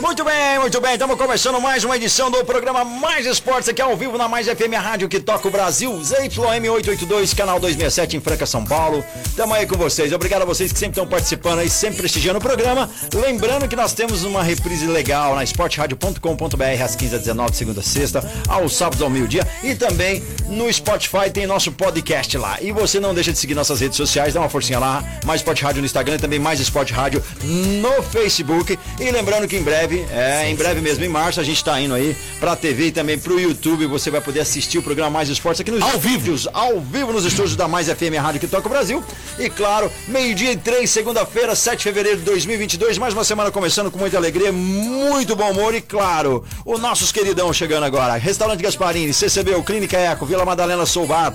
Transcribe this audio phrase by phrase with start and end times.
[0.00, 0.92] Muito bem, muito bem.
[0.92, 4.72] Estamos começando mais uma edição do programa Mais Esportes aqui ao vivo na Mais FM
[4.74, 5.92] Rádio que toca o Brasil.
[6.02, 9.04] ZYM 882, canal 267 em Franca, São Paulo.
[9.26, 10.12] Estamos aí com vocês.
[10.12, 12.88] Obrigado a vocês que sempre estão participando aí, sempre prestigiando o programa.
[13.12, 17.84] Lembrando que nós temos uma reprise legal na esportradio.com.br às 15 h 19 segunda a
[17.84, 22.58] sexta, aos sábados ao meio-dia e também no Spotify tem nosso podcast lá.
[22.60, 25.64] E você não deixa de seguir nossas redes sociais, dá uma forcinha lá, Mais Esporte
[25.64, 28.78] Rádio no Instagram e também Mais Esporte Rádio no Facebook.
[29.00, 31.94] E lembrando que em breve, é, em breve mesmo, em março, a gente tá indo
[31.94, 33.86] aí pra TV e também pro YouTube.
[33.86, 36.08] Você vai poder assistir o programa Mais Esportes aqui nos Ao vivo.
[36.08, 39.02] estúdios, ao vivo nos estúdios da Mais FM a Rádio que toca o Brasil.
[39.38, 43.90] E claro, meio-dia e três, segunda-feira, 7 de fevereiro de 2022, mais uma semana começando
[43.90, 48.16] com muita alegria, muito bom humor e claro, o nossos queridão chegando agora.
[48.16, 51.32] Restaurante Gasparini, CCB, Clínica Eco, Vila Madalena Soubar.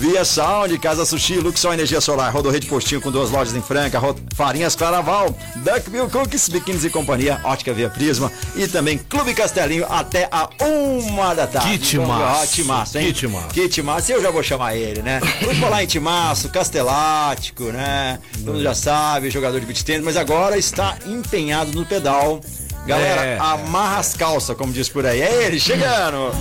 [0.00, 4.00] Via Sound, Casa Sushi, Luxol Energia Solar, Rodorreio de Postinho com duas lojas em Franca,
[4.34, 10.26] Farinhas Claraval, Duckbill Cookies, Biquínis e Companhia, Ótica Via Prisma e também Clube Castelinho até
[10.32, 11.74] a uma da tarde.
[11.74, 13.06] Então, timaço, ó, timaço, hein?
[13.08, 13.48] que timaço.
[13.48, 15.20] Que timaço, eu já vou chamar ele, né?
[15.42, 18.18] Vamos falar em timaço, castelático, né?
[18.38, 22.40] Todo mundo já sabe, jogador de beat tênis, mas agora está empenhado no pedal.
[22.86, 23.38] Galera, É.
[23.38, 25.20] amarra as calças, como diz por aí.
[25.20, 26.32] É ele, chegando!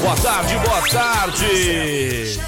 [0.00, 2.40] Boa tarde, boa tarde.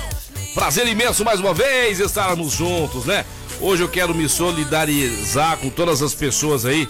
[0.54, 3.24] Prazer imenso mais uma vez estarmos juntos, né?
[3.60, 6.88] Hoje eu quero me solidarizar com todas as pessoas aí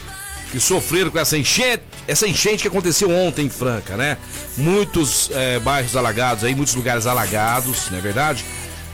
[0.53, 4.19] que sofreram com essa enchente, essa enchente que aconteceu ontem em Franca, né?
[4.59, 8.45] Muitos eh, bairros alagados aí, muitos lugares alagados, não é verdade?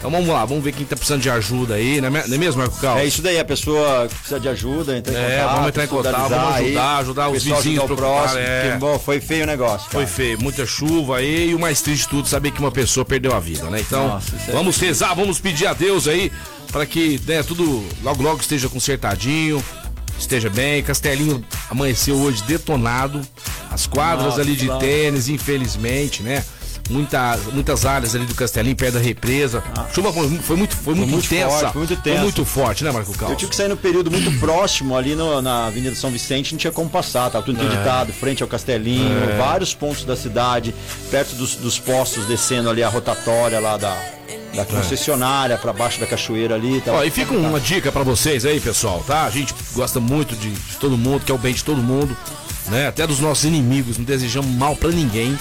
[0.01, 2.39] Então vamos lá, vamos ver quem tá precisando de ajuda aí, não é não é
[2.39, 2.97] mesmo, Marco Cal?
[2.97, 5.53] É isso daí, a pessoa que precisa de ajuda, entra em É, contato.
[5.55, 8.63] vamos entrar em contato, vamos aí, ajudar, ajudar o os vizinhos ajudar o próximo, é.
[8.63, 9.91] porque, bom, foi feio o negócio.
[9.91, 10.17] Foi cara.
[10.17, 13.35] feio, muita chuva aí e o mais triste de tudo, saber que uma pessoa perdeu
[13.35, 13.81] a vida, né?
[13.81, 16.33] Então, Nossa, é vamos rezar, vamos pedir a Deus aí
[16.73, 19.63] para que né, tudo logo logo esteja consertadinho,
[20.19, 20.83] esteja bem.
[20.83, 23.21] Castelinho amanheceu hoje detonado,
[23.71, 24.79] as quadras Nossa, ali de lá.
[24.79, 26.43] tênis, infelizmente, né?
[26.91, 29.63] Muita, muitas áreas ali do Castelinho, perto da represa.
[29.95, 31.13] Chuva foi, foi muito, foi muito, Ah.
[31.13, 31.49] muito intensa.
[31.61, 32.23] forte, muito Foi tensa.
[32.23, 33.37] muito forte, né, Marco Eu Cal?
[33.37, 36.73] tive que sair no período muito próximo ali no- na Avenida São Vicente, não tinha
[36.73, 40.75] como passar, tava tudo interditado, frente ao Castelinho, vários pontos da cidade,
[41.11, 43.97] perto dos, dos postos, descendo ali a rotatória lá da,
[44.55, 46.81] da concessionária, pra baixo da cachoeira ali.
[46.81, 49.25] Tava Ó, e fica uma dica pra vocês aí, pessoal, tá?
[49.27, 52.17] A gente gosta muito de, de todo mundo, quer o bem de todo mundo,
[52.67, 52.89] né?
[52.89, 55.39] Até dos nossos inimigos, não desejamos mal pra ninguém.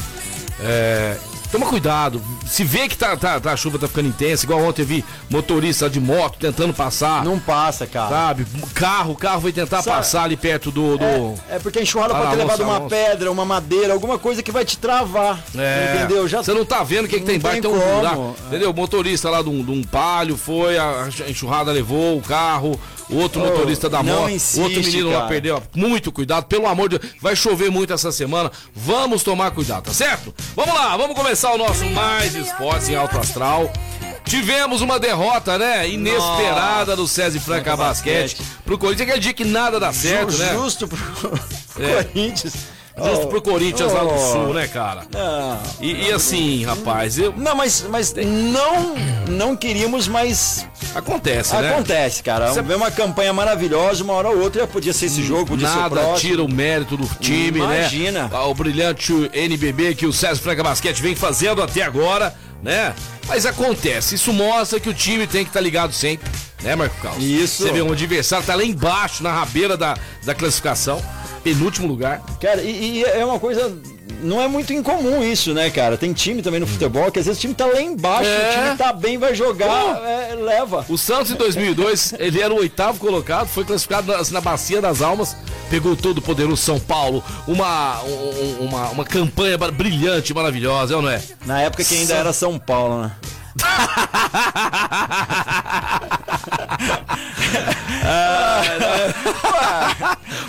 [0.61, 1.15] É,
[1.51, 4.83] Toma cuidado, se vê que tá, tá- tá- a chuva tá ficando intensa, igual ontem
[4.83, 8.07] eu vi motorista de moto tentando passar, Não passa, cara.
[8.07, 8.45] sabe?
[8.75, 10.95] Carro, o carro vai tentar Sabe- passar ali perto do.
[10.99, 11.03] do...
[11.49, 12.95] É, é porque a enxurrada Ah pode ter levado uma moça.
[12.95, 15.43] pedra, uma madeira, alguma coisa que vai te travar.
[15.57, 16.27] É, Entendeu?
[16.27, 18.35] Já Você não tá vendo o que, que tem embaixo, tem tem um buraco.
[18.45, 18.69] Entendeu?
[18.69, 22.79] O motorista lá de um, de um palio foi, a enxurrada levou o carro,
[23.11, 25.27] outro Oh, motorista da moto, insiste, outro menino lá cara.
[25.27, 25.63] perdeu.
[25.75, 27.13] Muito cuidado, pelo amor de Deus.
[27.21, 28.51] Vai chover muito essa semana.
[28.75, 30.33] Vamos tomar cuidado, tá certo?
[30.55, 33.71] Vamos lá, vamos começar o nosso Mais Esportes em Alto Astral.
[34.25, 35.89] Tivemos uma derrota, né?
[35.89, 38.35] Inesperada do César Franca Basquete.
[38.37, 38.47] Basquete.
[38.63, 40.53] Pro Corinthians, aquele dia que nada dá certo, Ju- né?
[40.53, 40.99] Justo pro
[41.79, 42.03] É.
[42.03, 42.53] Corinthians.
[43.03, 44.17] Justo pro Corinthians lá do oh.
[44.17, 45.01] Sul, né, cara?
[45.11, 45.59] Não.
[45.79, 47.33] E, e assim, rapaz, eu...
[47.35, 48.95] Não, mas, mas não,
[49.27, 51.69] não queríamos, mas acontece, né?
[51.73, 52.51] acontece, cara.
[52.51, 55.77] Você- Vê uma campanha maravilhosa, uma hora ou outra podia ser esse jogo, podia ser
[55.77, 56.17] o Nada próximo.
[56.29, 58.23] tira o mérito do time, Imagina.
[58.23, 58.29] né?
[58.31, 62.93] Ah, O brilhante NBB que o César Franca Basquete vem fazendo até agora, né?
[63.27, 66.29] Mas acontece, isso mostra que o time tem que estar ligado sempre,
[66.61, 67.23] né, Marco Carlos?
[67.23, 67.63] Isso.
[67.63, 71.01] Você vê um adversário tá lá embaixo, na rabeira da, da classificação,
[71.43, 72.21] penúltimo lugar.
[72.41, 73.75] Cara, e, e é uma coisa.
[74.21, 75.97] Não é muito incomum isso, né, cara?
[75.97, 78.49] Tem time também no futebol que às vezes o time tá lá embaixo, É.
[78.49, 80.85] o time tá bem, vai jogar, é, leva.
[80.89, 85.01] O Santos em 2002, ele era o oitavo colocado, foi classificado na, na Bacia das
[85.01, 85.35] Almas,
[85.69, 91.01] pegou todo o poderoso São Paulo, uma, um- uma, uma campanha brilhante, maravilhosa, é ou
[91.01, 91.21] não é?
[91.45, 93.11] Na época que ainda era São Paulo, né?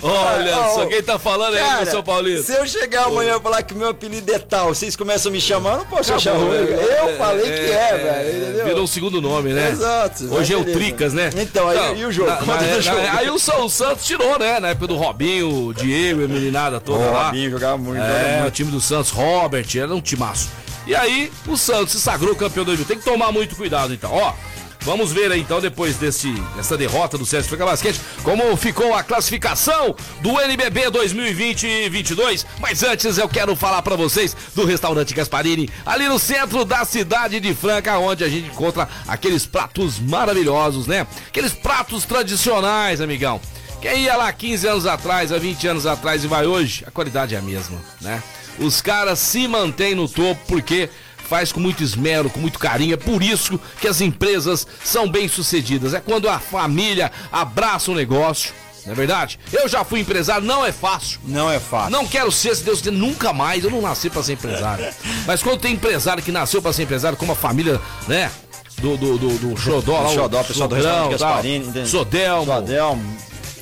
[0.02, 2.42] Olha Oh, só, quem tá falando aí Cara, do São Paulino?
[2.42, 5.40] Se eu chegar amanhã e falar que meu apelido é tal, vocês começam a me
[5.40, 6.58] chamar, eu não posso achar Acabou, ruim.
[6.58, 8.64] é, Eu falei que é, velho, entendeu?
[8.66, 9.70] Virou o segundo nome, né?
[9.70, 10.32] Exato.
[10.34, 10.64] Hoje é o.
[10.70, 11.30] Tricas, né?
[11.36, 12.30] Então, aí, Não, e o jogo?
[12.30, 13.00] na- na- do jogo.
[13.02, 14.60] na- aí o São Santos tirou, né?
[14.60, 17.26] Na época do Robinho, o Diego, a meninada toda O lá.
[17.26, 18.54] Robinho jogava muito, jogava É, o muito.
[18.54, 20.48] time do Santos, Robert, era um timaço.
[20.86, 24.10] E aí, o Santos se sagrou campeão do Tem que tomar muito cuidado, então.
[24.12, 24.32] Ó,
[24.80, 29.02] vamos ver aí, então, depois desse, dessa derrota do César Franca Basquete, como ficou a
[29.02, 32.46] classificação do NBB 2020-22.
[32.58, 37.40] Mas antes, eu quero falar pra vocês do restaurante Gasparini, ali no centro da cidade
[37.40, 41.06] de Franca, onde a gente encontra aqueles pratos maravilhosos, né?
[41.28, 43.40] Aqueles pratos tradicionais, amigão.
[43.80, 47.34] Quem ia lá 15 anos atrás, há 20 anos atrás e vai hoje, a qualidade
[47.34, 48.22] é a mesma, né?
[48.60, 50.88] Os caras se mantêm no topo porque
[51.28, 52.94] faz com muito esmero, com muito carinho.
[52.94, 55.94] É por isso que as empresas são bem sucedidas.
[55.94, 58.52] É quando a família abraça o negócio,
[58.84, 59.38] não é verdade?
[59.52, 61.20] Eu já fui empresário, não é fácil.
[61.24, 61.90] Não é fácil.
[61.92, 63.62] Não quero ser, se Deus quiser, nunca mais.
[63.62, 64.86] Eu não nasci pra ser empresário.
[65.26, 68.30] Mas quando tem empresário que nasceu pra ser empresário, como a família, né?
[68.78, 71.86] Do, do, do, do Xodó, lá, O Xodó, pessoal do restaurante Gasparini?
[71.86, 73.16] Sodelmo, Sodelmo.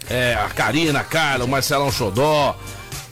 [0.08, 2.56] é, a Karina, a Carla, o Marcelão Xodó.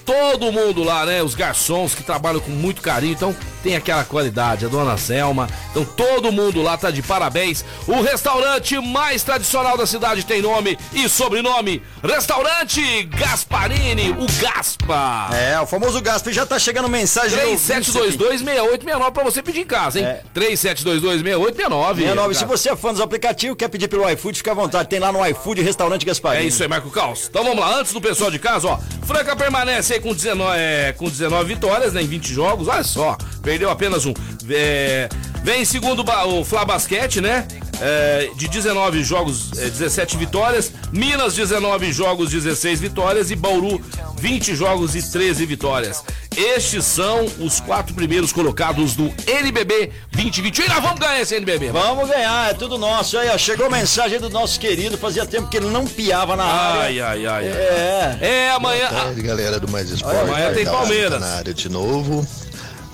[0.07, 1.23] Todo mundo lá, né?
[1.23, 3.13] Os garçons que trabalham com muito carinho.
[3.13, 5.49] Então tem aquela qualidade, a dona Selma.
[5.73, 7.65] Então todo mundo lá tá de parabéns.
[7.89, 15.31] O restaurante mais tradicional da cidade tem nome e sobrenome: Restaurante Gasparini, o Gaspa.
[15.35, 16.33] É, o famoso Gaspa.
[16.33, 17.37] Já tá chegando mensagem.
[17.37, 18.19] do ouvinte aqui.
[18.19, 20.07] 3722-6869 pra você pedir em casa, hein?
[20.07, 20.23] É.
[20.33, 21.97] 3722-6869.
[21.97, 22.35] 69.
[22.37, 24.89] Se você é fã dos aplicativos, quer pedir pelo iFood, fica à vontade.
[24.89, 26.45] Tem lá no iFood Restaurante Gasparini.
[26.45, 27.27] É isso aí, Marco Caos.
[27.29, 28.79] Então vamos lá, antes do pessoal de casa, ó.
[29.05, 32.69] Franca permanece aí com 19, é, com 19 vitórias, né, em 20 jogos.
[32.69, 34.13] Olha só, perdeu apenas um.
[34.51, 35.09] É,
[35.43, 37.47] vem em segundo o Flá Basquete, né?
[37.81, 40.73] É, de 19 jogos, é, 17 vitórias.
[40.93, 43.31] Minas, 19 jogos, 16 vitórias.
[43.31, 43.81] E Bauru,
[44.19, 46.03] 20 jogos e 13 vitórias.
[46.35, 50.65] Estes são os quatro primeiros colocados do NBB 2021.
[50.65, 51.71] E nós vamos ganhar esse NBB.
[51.71, 53.19] Vamos ganhar, é tudo nosso.
[53.19, 54.97] Aí, ó, chegou mensagem do nosso querido.
[54.99, 56.83] Fazia tempo que ele não piava na área.
[56.83, 57.47] Ai, ai, ai.
[57.47, 58.19] É.
[58.21, 58.89] É, amanhã.
[58.89, 60.19] Boa tarde, galera do Mais Esporte.
[60.19, 61.13] amanhã tem Palmeiras.
[61.13, 62.27] tá na área de novo.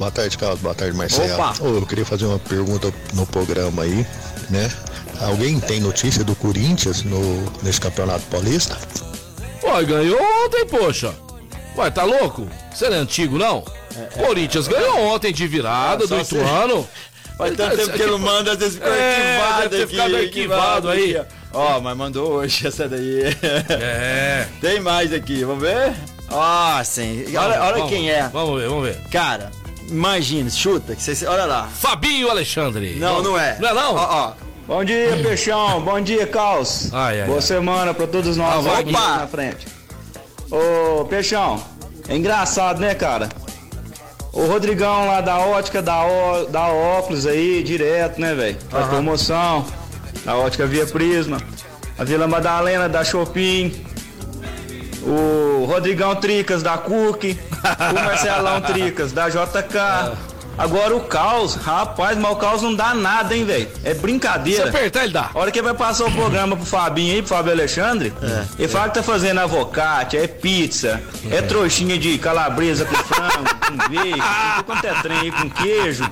[0.02, 0.58] Boa tarde, Carlos.
[0.60, 1.32] Boa tarde, Marcelo.
[1.34, 1.54] Opa.
[1.60, 4.04] Eu queria fazer uma pergunta no programa aí,
[4.50, 4.68] né?
[5.20, 8.76] Alguém tem notícia do Corinthians no, nesse Campeonato Paulista?
[9.62, 11.14] Ué, ganhou ontem, poxa.
[11.76, 12.48] Ué, tá louco?
[12.74, 13.62] Você não é antigo, não?
[14.26, 16.88] Corinthians ganhou ontem de virada É, do se- Ituano.
[17.38, 19.90] Faz tanto tempo que ele não manda, às vezes ficou É, arquivado deve ter aqui.
[19.92, 21.16] ficado arquivado aí.
[21.16, 23.20] aqui, Ó, Ó, mas mandou hoje essa daí.
[23.70, 24.48] É.
[24.60, 25.92] Tem mais aqui, vamos ver?
[26.28, 27.24] Ó, sim.
[27.36, 28.28] Olha, olha Vamos, quem é.
[28.32, 28.96] Vamos ver, vamos ver.
[29.10, 29.50] Cara,
[29.88, 31.26] imagina, chuta, que você.
[31.26, 31.68] Olha lá.
[31.68, 32.96] Fabinho Alexandre.
[32.98, 33.56] Não, não é.
[33.60, 33.94] Não é não?
[33.94, 34.32] Ó, ó.
[34.66, 35.80] Bom dia, Peixão.
[35.82, 36.88] Bom dia, Caos.
[36.92, 37.42] Ai, ai, Boa ai.
[37.42, 39.16] semana pra todos nós Ah, aqui opa!
[39.18, 39.66] na frente.
[40.50, 41.62] Ô, Peixão,
[42.08, 43.28] é engraçado, né, cara?
[44.32, 48.56] O Rodrigão lá da ótica da, ó, da óculos aí, direto, né, velho?
[48.70, 49.66] Faz promoção.
[50.24, 51.38] Da ótica Via Prisma.
[51.98, 53.84] A Vila Madalena da Shopping.
[55.02, 57.24] O Rodrigão Tricas da Cook.
[57.24, 60.16] o Marcelão Tricas da JK.
[60.58, 63.68] Agora o Caos, rapaz, mas o Caos não dá nada, hein, velho?
[63.82, 64.68] É Se brincadeira.
[64.68, 65.30] apertar, ele dá.
[65.34, 68.12] A hora que vai passar o programa pro Fabinho aí, pro Fábio Alexandre,
[68.58, 73.76] ele fala que tá fazendo avocate, é pizza, é, trouxinha de calabresa com frango, com
[73.78, 76.04] bacon, com tudo quanto é trem aí, com queijo.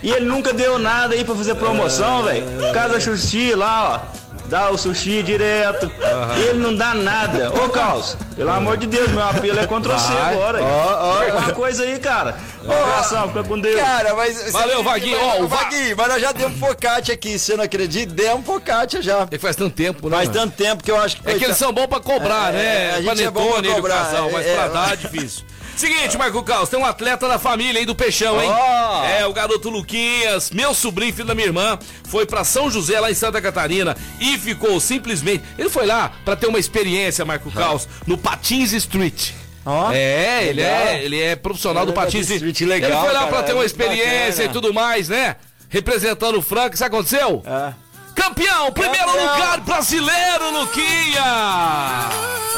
[0.00, 2.44] E ele nunca deu nada aí pra fazer promoção, velho.
[2.72, 4.18] Casa Sushi lá, ó.
[4.48, 5.90] Dá o sushi direto.
[6.38, 7.52] E ele não dá nada.
[7.52, 10.62] Ô, Caos, pelo amor de Deus, meu apelo é contra você agora.
[10.62, 11.18] Ó, ó.
[11.18, 12.34] Pega uma coisa aí, cara.
[12.64, 13.78] Um abração, fica com Deus.
[13.80, 14.50] Cara, mas.
[14.50, 15.18] Valeu, Vaguinho.
[15.20, 18.12] Ó, o Va- Vaguinho, mas nós já demos focate aqui, você não acredita?
[18.14, 19.20] Demos focate já.
[19.20, 20.16] É que faz tanto tempo, né?
[20.16, 21.28] Faz tanto tempo que eu acho que.
[21.30, 22.94] É que eles são bons pra cobrar, É, né?
[22.96, 24.68] a gente é bom pra Panetone, cobrar, casal, mas é, pra é.
[24.70, 25.44] dar é difícil.
[25.78, 28.50] Seguinte, Marco Caos, tem um atleta da família aí do Peixão, hein?
[28.50, 29.04] Ó.
[29.04, 33.12] É, o garoto Luquinhas, meu sobrinho, filho da minha irmã, foi pra São José, lá
[33.12, 35.44] em Santa Catarina, e ficou simplesmente.
[35.56, 39.30] Ele foi lá pra ter uma experiência, Marco Caos, no Patins Street.
[39.64, 42.60] Ó, é, ele é, ele é profissional do Ele é Patins do Street.
[42.62, 44.44] Legal, ele foi lá pra ter é uma experiência bacana.
[44.44, 45.36] e tudo mais, né?
[45.68, 47.42] Representando o Franca, sabe o que aconteceu?
[47.46, 47.87] É.
[48.18, 49.32] Campeão, primeiro Campeão.
[49.32, 52.08] lugar brasileiro, Luquinha!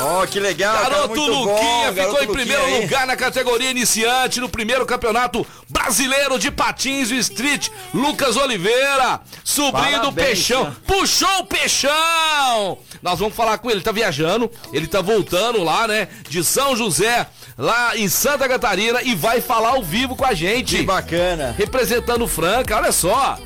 [0.02, 0.75] Ó, que legal.
[0.75, 4.87] cara, Garoto bom, Luquinha garoto ficou em Luquinha primeiro lugar na categoria iniciante no primeiro
[4.87, 7.69] campeonato brasileiro de patins street.
[7.93, 10.76] Lucas Oliveira, sobrinho do Peixão, cara.
[10.87, 12.79] puxou o Peixão.
[13.02, 16.75] Nós vamos falar com ele, ele tá viajando, ele tá voltando lá, né, de São
[16.75, 17.26] José,
[17.59, 20.79] lá em Santa Catarina e vai falar ao vivo com a gente.
[20.79, 21.55] Que bacana.
[21.59, 23.38] Representando o Franca, olha só.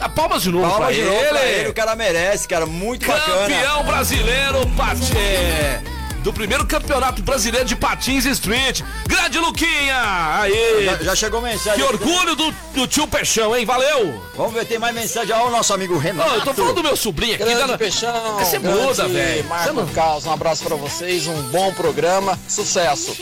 [0.00, 1.28] A palmas de novo Palma pra de novo ele.
[1.28, 3.48] pra ele, o cara merece, cara, muito bacana.
[3.48, 5.80] Campeão brasileiro, Patê.
[6.22, 8.82] do primeiro campeonato brasileiro de patins street.
[9.08, 10.38] Grande Luquinha!
[10.40, 10.84] Aí!
[10.84, 11.78] Já, já chegou mensagem.
[11.80, 13.64] Que orgulho do, do tio Peixão, hein?
[13.64, 14.22] Valeu!
[14.36, 15.32] Vamos ver, tem mais mensagem.
[15.34, 16.30] Olha o nosso amigo Renato.
[16.30, 17.44] Ô, eu tô falando do meu sobrinho aqui.
[17.44, 19.42] Grande dando- Peixão, Você muda, velho.
[19.42, 23.16] Você Marco não- Carlos, um abraço pra vocês, um bom programa, sucesso.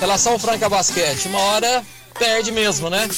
[0.00, 1.82] Relação ao Franca Basquete, uma hora
[2.18, 3.08] perde mesmo, né?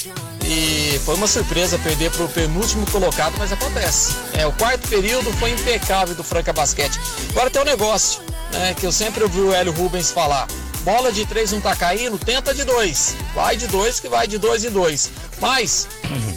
[0.46, 4.14] E foi uma surpresa perder pro penúltimo colocado, mas acontece.
[4.34, 7.00] É, o quarto período foi impecável do Franca Basquete.
[7.30, 8.20] Agora tem um negócio,
[8.52, 10.46] né, que eu sempre ouvi o Hélio Rubens falar.
[10.84, 13.16] Bola de três não tá caindo, tenta de dois.
[13.34, 15.10] Vai de dois que vai de dois em dois.
[15.40, 15.88] Mas,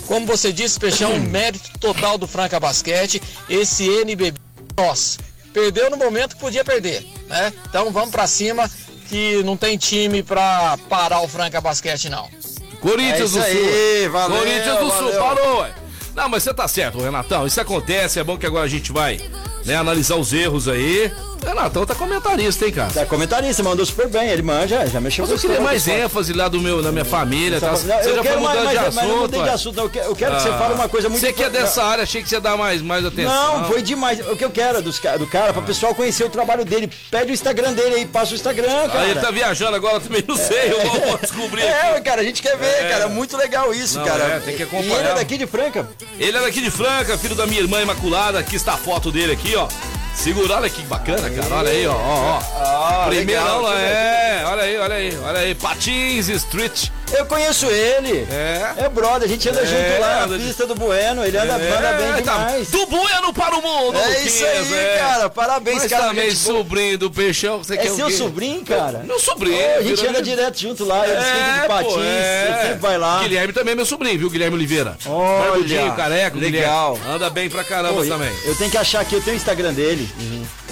[0.07, 3.21] como você disse, Peixão, um mérito total do Franca Basquete.
[3.49, 4.37] Esse NBB
[4.77, 5.17] nossa,
[5.53, 7.51] perdeu no momento que podia perder, né?
[7.67, 8.69] Então vamos pra cima
[9.09, 12.29] que não tem time pra parar o Franca Basquete não.
[12.81, 14.11] Corinthians É do aí, Sul.
[14.11, 15.19] valeu, Corinthians do Sul, valeu.
[15.23, 15.71] parou, ué.
[16.15, 17.45] Não, mas você tá certo, Renatão.
[17.45, 19.19] Isso acontece, é bom que agora a gente vai
[19.65, 21.11] né, analisar os erros aí.
[21.47, 22.91] Renatão tá comentarista, hein, cara?
[22.93, 24.29] Tá comentarista, mandou super bem.
[24.29, 27.59] Ele manja, já mexeu Mas eu queria mais ênfase lá do meu, da minha família.
[27.59, 27.71] Tá?
[27.71, 29.19] Você eu já foi mais, mudando mas, de mas não assunto.
[29.21, 29.53] mudei de ué.
[29.53, 29.79] assunto.
[29.79, 31.83] Eu quero, eu quero que você Ah, fale uma coisa muito Você que é dessa
[31.83, 33.59] área, achei que você ia dar mais, mais atenção.
[33.59, 34.19] Não, foi demais.
[34.27, 36.91] O que eu quero dos, ca- do cara, para o pessoal conhecer o trabalho dele.
[37.09, 38.99] Pede o Instagram dele aí, passa o Instagram, cara.
[39.01, 42.21] Aí ele tá viajando agora, eu também não sei, eu vou, vou descobrir É, cara,
[42.21, 42.89] a gente quer ver, É.
[42.89, 43.07] cara.
[43.07, 44.23] Muito legal isso, Não, cara.
[44.23, 44.95] é, tem que acompanhar.
[44.97, 45.89] E ele é daqui de Franca.
[46.19, 48.37] Ele é daqui de Franca, filho da minha irmã Imaculada.
[48.39, 49.67] Aqui está a foto dele aqui, ó.
[50.17, 51.55] Segura, olha que bacana, cara.
[51.55, 52.39] Olha aí, ó, ó, ó.
[52.59, 53.83] Ah, Primeirão legal, ver.
[53.85, 54.43] é.
[54.45, 55.55] Olha aí, olha aí, olha aí.
[55.55, 56.89] Patins Street.
[57.15, 58.27] Eu conheço ele.
[58.29, 58.73] É.
[58.85, 61.25] É brother, a gente anda É, junto lá na pista do Bueno.
[61.25, 62.33] Ele anda, anda bem tá.
[62.37, 62.67] demais.
[62.69, 64.97] Do Bueno para o mundo, É Luquinhas, isso aí, é.
[64.99, 65.29] cara.
[65.29, 66.07] Parabéns, Mas cara.
[66.07, 67.59] também sobrinho do Peixão.
[67.59, 68.99] Você É quer seu sobrinho, cara?
[69.05, 69.57] Meu sobrinho.
[69.57, 72.45] Ô, a gente anda direto junto lá, eu esquento de pô, patins, é.
[72.49, 73.19] ele sempre vai lá.
[73.23, 74.29] Guilherme também é meu sobrinho, viu?
[74.29, 74.97] Guilherme Oliveira.
[75.05, 76.93] Olha, Barbudinho, careca, legal.
[76.95, 77.15] Guilherme.
[77.15, 78.31] Anda bem pra caramba Pô, também.
[78.45, 80.07] Eu tenho que achar aqui, eu tenho o Instagram dele.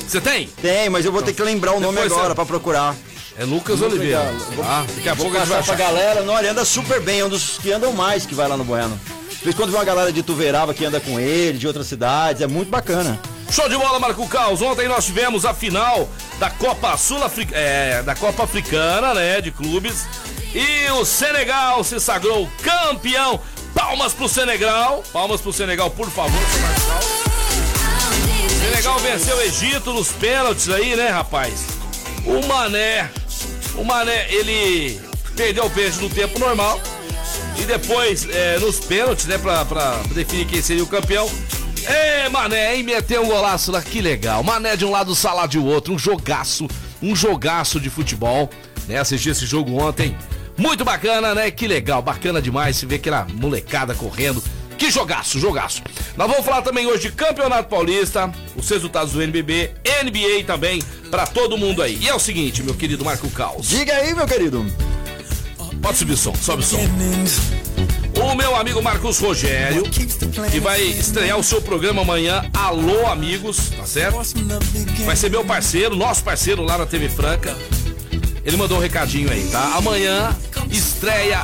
[0.06, 0.48] Você tem?
[0.62, 2.94] Tem, mas eu vou ter que lembrar o nome agora você- pra procurar.
[3.38, 4.20] É Lucas Muito Oliveira.
[4.24, 4.40] legal.
[4.56, 5.78] Vou- Ah, daqui a Vou a gente vai passar pra achar.
[5.94, 6.22] galera.
[6.24, 8.64] Não, ele anda super bem, é um dos que andam mais que vai lá no
[8.64, 9.00] Bueno.
[9.30, 12.42] De vez quando vem uma galera de Tuverava que anda com ele, de outras cidades,
[12.42, 13.20] é muito bacana.
[13.52, 14.62] Show de bola, Marco Caos.
[14.62, 20.06] Ontem nós tivemos a final da Copa Sul-Africana, é, da Copa Africana, né, de clubes.
[20.54, 23.40] E o Senegal se sagrou campeão.
[23.76, 25.04] Palmas pro Senegal.
[25.12, 26.40] Palmas pro Senegal, por favor.
[28.62, 31.66] Senegal venceu o Egito nos pênaltis aí, né, rapaz?
[32.26, 33.12] O Mané,
[33.78, 35.00] o Mané, ele
[35.36, 36.80] perdeu o pênalti no tempo normal.
[37.60, 41.30] E depois, é, nos pênaltis, né, pra, pra definir quem seria o campeão.
[41.86, 44.44] É, Mané, hein, meteu um golaço lá, que legal.
[44.44, 46.68] Mané de um lado, Salah de outro, um jogaço,
[47.02, 48.50] um jogaço de futebol,
[48.88, 50.18] né, assisti esse jogo ontem.
[50.58, 54.42] Muito bacana, né, que legal, bacana demais, se vê aquela molecada correndo.
[54.78, 55.82] Que jogaço, jogaço.
[56.18, 59.72] Nós vamos falar também hoje de Campeonato Paulista, os resultados do NBB,
[60.04, 61.98] NBA também, pra todo mundo aí.
[62.02, 63.68] E é o seguinte, meu querido Marco Caos.
[63.68, 64.66] Diga aí, meu querido.
[65.82, 66.78] Pode subir o som, sobe o som.
[68.22, 73.86] O meu amigo Marcos Rogério, que vai estrear o seu programa amanhã, Alô Amigos, tá
[73.86, 74.18] certo?
[75.06, 77.56] Vai ser meu parceiro, nosso parceiro lá na TV Franca.
[78.46, 79.74] Ele mandou um recadinho aí, tá?
[79.76, 80.36] Amanhã
[80.70, 81.40] estreia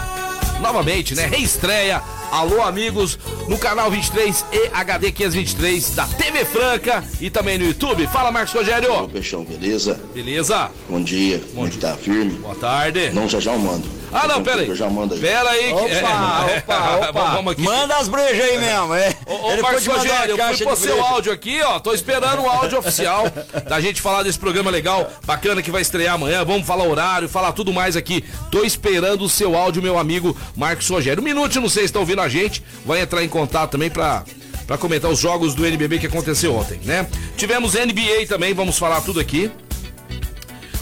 [0.62, 1.25] novamente, né?
[1.25, 2.01] Reestreia
[2.32, 8.08] Alô Amigos no canal 23 e HD 523 da TV Franca e também no YouTube.
[8.08, 9.08] Fala Marcos Rogério.
[9.10, 10.00] Peixão, beleza?
[10.13, 10.72] Beleza?
[10.89, 11.98] Bom dia, como é que tá?
[11.98, 12.32] Firme?
[12.36, 13.10] Boa tarde.
[13.10, 14.00] Não, já já eu mando.
[14.13, 14.68] Ah, não, Então, pera aí.
[14.68, 15.20] Eu já mando aí.
[15.20, 15.65] Pera aí.
[15.65, 17.30] que- Opa, é, opa, opa.
[17.36, 17.62] vamos, aqui.
[17.62, 19.15] Manda as brejas aí mesmo, é.
[19.25, 21.80] Ô, ô Ele Marcos Rogério, eu fui de seu áudio aqui, ó.
[21.80, 23.25] Tô esperando o áudio oficial
[23.68, 26.44] da gente falar desse programa legal, bacana que vai estrear amanhã.
[26.44, 28.24] Vamos falar horário, falar tudo mais aqui.
[28.51, 31.22] Tô esperando o seu áudio, meu amigo Marcos Rogério.
[31.22, 32.63] Um minuto, não sei se estão ouvindo a gente.
[32.86, 34.24] Vai entrar em contato também pra.
[34.68, 37.06] Pra comentar os jogos do NBB que aconteceu ontem, né?
[37.36, 39.51] Tivemos NBA também, vamos falar tudo aqui.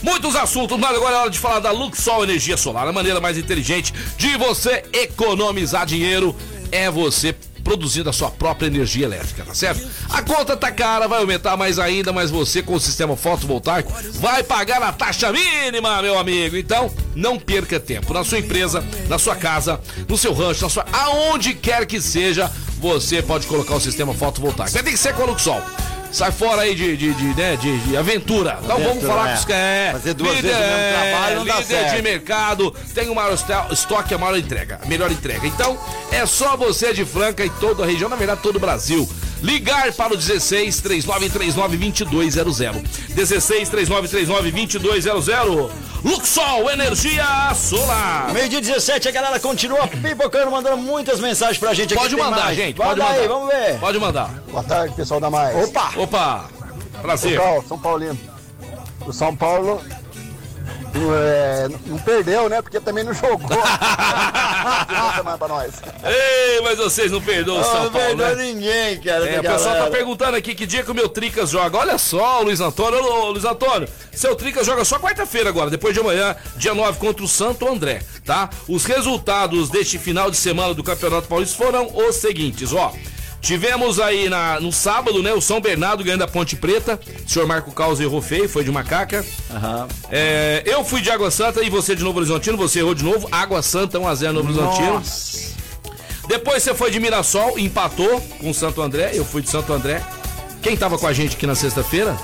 [0.01, 2.87] Muitos assuntos, mas agora é hora de falar da Luxol Energia Solar.
[2.87, 6.35] A maneira mais inteligente de você economizar dinheiro
[6.71, 9.85] é você produzindo a sua própria energia elétrica, tá certo?
[10.09, 14.41] A conta tá cara, vai aumentar mais ainda, mas você com o sistema fotovoltaico vai
[14.41, 16.57] pagar a taxa mínima, meu amigo.
[16.57, 18.13] Então, não perca tempo.
[18.13, 22.51] Na sua empresa, na sua casa, no seu rancho, na sua aonde quer que seja,
[22.79, 24.71] você pode colocar o sistema fotovoltaico.
[24.71, 25.61] Vai ter que ser com a Luxol.
[26.11, 28.57] Sai fora aí de, de, de, né, de, de aventura.
[28.63, 29.33] Então vamos Aventura, falar é.
[29.33, 29.91] com os caras.
[29.93, 31.95] Fazer duas vezes o mesmo trabalho não dá líder certo.
[31.95, 35.45] de mercado, tem o maior esto- estoque, a maior entrega, a melhor entrega.
[35.45, 35.77] Então,
[36.11, 39.07] é só você de Franca e toda a região, na verdade, todo o Brasil.
[39.41, 42.81] Ligar para o 16 3939 2200.
[43.15, 45.71] 16 3939 2200.
[46.03, 48.31] Luxol Energia Solar.
[48.33, 52.01] Meio-dia 17, a galera continua pipocando, mandando muitas mensagens pra gente aqui.
[52.01, 52.57] Pode mandar, mais.
[52.57, 52.77] gente.
[52.77, 53.13] Manda Pode mandar.
[53.21, 53.79] aí, vamos ver.
[53.79, 54.29] Pode mandar.
[54.49, 55.67] Boa tarde, pessoal da Mais.
[55.67, 55.91] Opa!
[55.97, 56.45] Opa,
[57.01, 57.37] prazer.
[57.37, 58.17] Pessoal, São Paulino.
[59.05, 59.81] O São Paulo
[60.95, 62.61] É, não perdeu, né?
[62.61, 63.39] Porque também não jogou.
[65.37, 65.73] pra nós.
[66.03, 68.43] Ei, mas vocês não perdoam o São não Paulo, perdoa né?
[68.43, 69.27] ninguém, cara.
[69.29, 71.77] É, o pessoal tá perguntando aqui que dia que o meu Tricas joga.
[71.77, 72.99] Olha só, Luiz Antônio.
[73.03, 77.23] Ô, Luiz Antônio, seu Tricas joga só quarta-feira agora, depois de amanhã, dia 9, contra
[77.23, 78.49] o Santo André, tá?
[78.67, 82.93] Os resultados deste final de semana do Campeonato Paulista foram os seguintes, ó.
[83.41, 86.99] Tivemos aí na, no sábado, né, o São Bernardo ganhando a Ponte Preta.
[87.25, 89.25] O senhor Marco Caos errou feio, foi de macaca.
[89.49, 89.87] Aham.
[90.11, 93.27] É, eu fui de Água Santa e você de Novo Horizontino, você errou de novo.
[93.31, 94.93] Água Santa 1x0 Novo Horizontino.
[94.95, 95.49] Nossa.
[96.27, 99.11] Depois você foi de Mirassol, empatou com o Santo André.
[99.13, 100.01] Eu fui de Santo André.
[100.61, 102.15] Quem tava com a gente aqui na sexta-feira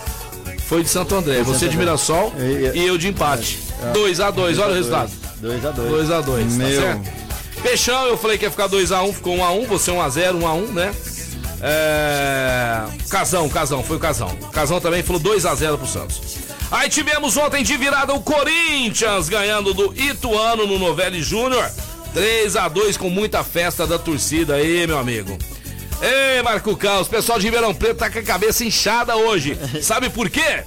[0.67, 1.41] foi de Santo André.
[1.43, 1.77] Você Santo de.
[1.77, 3.57] Mirassol E- e eu de empate.
[3.93, 5.11] 2x2, olha o resultado.
[5.41, 5.89] 2x2.
[5.89, 6.81] 2x2, tá Meu.
[6.81, 7.24] certo?
[7.65, 9.65] Peixão, eu falei que ia ficar 2x1, ficou 1x1.
[9.65, 10.93] Você 1x0, 1x1, né?
[11.63, 12.83] É...
[13.09, 14.29] Casão, Casão, foi o Casão.
[14.53, 16.37] Casão também falou 2x0 pro Santos.
[16.69, 21.67] Aí tivemos ontem de virada o Corinthians ganhando do Ituano no Novelli Júnior.
[22.15, 25.35] 3x2 com muita festa da torcida aí, meu amigo.
[26.03, 29.57] Ei, Marco Caos, o pessoal de Ribeirão Preto tá com a cabeça inchada hoje.
[29.81, 30.63] Sabe por quê?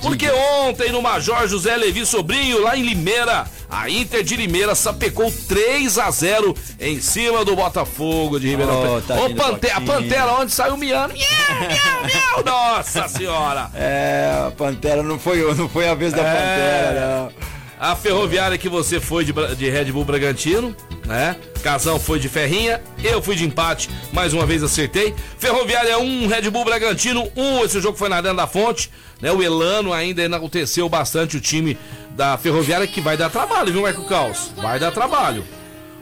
[0.00, 5.32] Porque ontem no Major José Levi Sobrinho, lá em Limeira, a Inter de Limeira sapecou
[5.48, 9.06] 3 a 0 em cima do Botafogo de Ribeirão Oh, Preto.
[9.06, 9.80] tadinho Ô, do Pante a.
[9.80, 11.14] Pantera onde saiu miando.
[11.14, 12.44] Miau, miau, miau.
[12.76, 13.70] Nossa senhora.
[13.74, 16.24] É, a Pantera não foi, não foi a vez da É.
[16.24, 17.50] Pantera, não.
[17.82, 21.34] A ferroviária que você foi de, de Red Bull Bragantino, né?
[21.62, 25.14] Casão foi de Ferrinha, eu fui de empate, mais uma vez acertei.
[25.38, 28.90] Ferroviária 1, Red Bull Bragantino 1, esse jogo foi na Arena da Fonte,
[29.22, 29.32] né?
[29.32, 31.78] O Elano ainda enalteceu bastante o time
[32.20, 34.52] da Ferroviária, que vai dar trabalho, viu, Marco Caos?
[34.58, 35.42] Vai dar trabalho.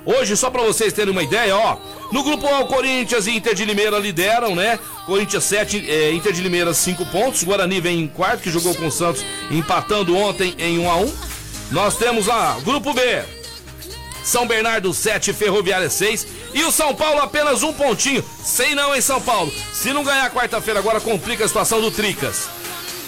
[0.05, 1.77] Hoje, só pra vocês terem uma ideia, ó.
[2.11, 4.81] No grupo A, o Corinthians e Inter de Limeira lideram, né?
[5.07, 7.45] Corinthians 7, eh, Inter de Limeira 5 pontos.
[7.45, 11.15] Guarani vem em quarto, que jogou com o Santos, empatando ontem em 1 a 1
[11.71, 13.01] Nós temos lá, grupo B.
[14.25, 16.27] São Bernardo 7, Ferroviária 6.
[16.53, 18.25] E o São Paulo apenas um pontinho.
[18.43, 19.53] Sei não, hein, São Paulo.
[19.73, 22.49] Se não ganhar quarta-feira, agora complica a situação do Tricas.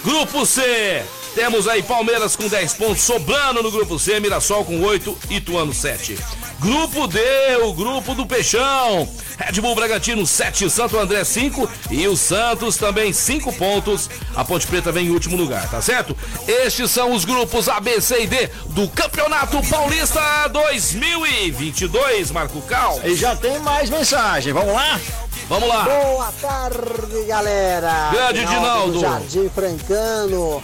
[0.01, 1.03] Grupo C.
[1.35, 6.17] Temos aí Palmeiras com 10 pontos, sobrando no grupo C, Mirassol com 8, Ituano 7.
[6.59, 7.19] Grupo D,
[7.63, 9.07] o grupo do Peixão.
[9.37, 14.09] Red Bull Bragantino 7, Santo André 5 e o Santos também 5 pontos.
[14.35, 16.15] A Ponte Preta vem em último lugar, tá certo?
[16.47, 22.99] Estes são os grupos A, B, C e D do Campeonato Paulista 2022, Marco Cal.
[23.03, 24.99] E já tem mais mensagem, vamos lá?
[25.49, 25.83] Vamos lá.
[25.83, 28.11] Boa tarde, galera.
[28.11, 28.93] Grande Dinaldo.
[28.93, 30.63] do Jardim Francano.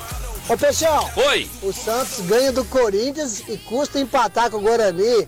[0.49, 1.49] Ô, Peixão, Oi.
[1.61, 5.27] o Santos ganha do Corinthians e custa empatar com o Guarani.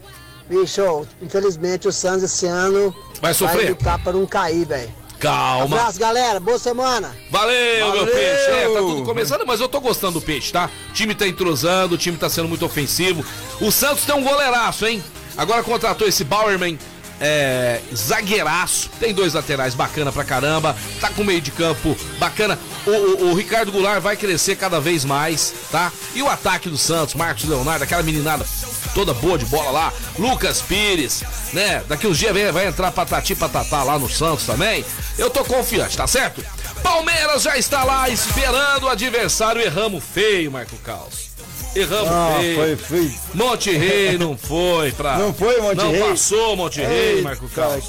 [0.50, 3.70] Bicho, infelizmente o Santos esse ano Vai sofrer?
[3.72, 4.90] lutar para não cair, velho.
[5.20, 5.76] Calma.
[5.76, 6.40] Abraço, galera.
[6.40, 7.14] Boa semana.
[7.30, 8.06] Valeu, meu Valeu!
[8.08, 8.50] peixe.
[8.50, 10.70] É, tá tudo começando, mas eu tô gostando do peixe, tá?
[10.90, 13.24] O time tá entrosando, o time tá sendo muito ofensivo.
[13.60, 15.04] O Santos tem um goleiraço, hein?
[15.36, 16.80] Agora contratou esse Bauerman,
[17.20, 18.90] é, zagueiraço.
[19.00, 20.76] Tem dois laterais bacana pra caramba.
[21.00, 22.58] Tá com meio de campo bacana.
[22.86, 25.92] O, o- o Ricardo Goulart vai crescer cada vez mais, tá?
[26.16, 28.46] E o ataque do Santos, Marcos Leonardo, aquela meninada
[28.94, 29.94] toda boa de bola lá.
[30.18, 31.84] Lucas Pires, né?
[31.88, 34.84] Daqui uns dias vem- vai entrar Patati Patatá lá no Santos também.
[35.18, 36.44] Eu tô confiante, tá certo?
[36.82, 39.62] Palmeiras já está lá esperando o adversário.
[39.62, 41.29] Erramos feio, Marco Caos.
[41.76, 42.56] Erramos Ah, feio.
[42.56, 43.14] foi, foi.
[43.34, 45.18] Monte Rei não foi pra.
[45.18, 46.02] Não foi, Monte Não Rei?
[46.02, 47.84] passou, Monte Rei, Marco Caos.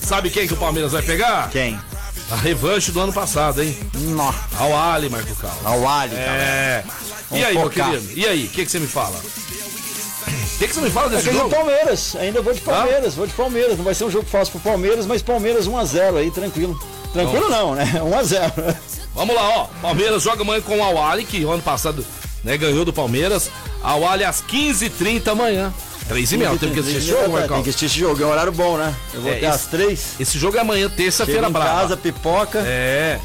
[0.00, 1.50] Sabe quem que o Palmeiras vai pegar?
[1.50, 1.78] Quem?
[2.30, 3.76] A revanche do ano passado, hein?
[3.94, 4.32] Nó.
[4.58, 5.54] Ao Ali, Marco Caos.
[5.64, 6.82] Ao Ali, É.
[6.84, 7.90] E Vamos aí, meu focar.
[7.90, 8.12] querido?
[8.18, 9.16] E aí, o que, que você me fala?
[9.16, 11.50] O que, que você me fala É desse eu vou jogo?
[11.50, 13.76] de Palmeiras, ainda vou de Palmeiras, vou de Palmeiras.
[13.76, 16.78] Não vai ser um jogo fácil pro Palmeiras, mas Palmeiras 1x0 aí, tranquilo.
[17.12, 17.84] Tranquilo não, né?
[18.02, 18.76] 1x0.
[19.14, 19.64] Vamos lá, ó.
[19.82, 22.04] Palmeiras joga amanhã com o Awali, que ano passado
[22.46, 23.50] né, ganhou do Palmeiras.
[23.82, 25.74] Awali às 15h30 amanhã.
[26.08, 27.62] 3 e meia, temos que assistir esse jogo, Tem Marcão.
[27.64, 28.94] que assistir esse jogo, é um horário bom, né?
[29.12, 30.06] Eu vou É, até esse- às 3.
[30.20, 31.80] Esse jogo é amanhã, terça-feira brava.
[31.80, 32.62] casa, pipoca.
[32.64, 33.18] É.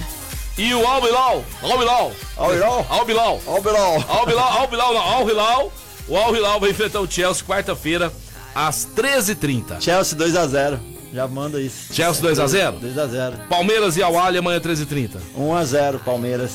[0.58, 2.88] E o Al Bilal, Al Bilal, Al Hilal?
[2.90, 4.06] Al Bilal, Ó o Bilal.
[4.10, 5.72] Al Bilal, Al Bilal, não, Al Hilal.
[6.08, 8.12] O Al Hilal vai enfrentar o Chelsea quarta-feira
[8.56, 9.80] às 13h30.
[9.80, 10.80] Chelsea 2x0.
[11.14, 11.94] Já manda isso.
[11.94, 12.80] Chelsea 2 a 0?
[12.80, 13.48] 2x0.
[13.48, 15.18] Palmeiras e Awali amanhã 13h30.
[15.38, 16.52] 1x0 Palmeiras.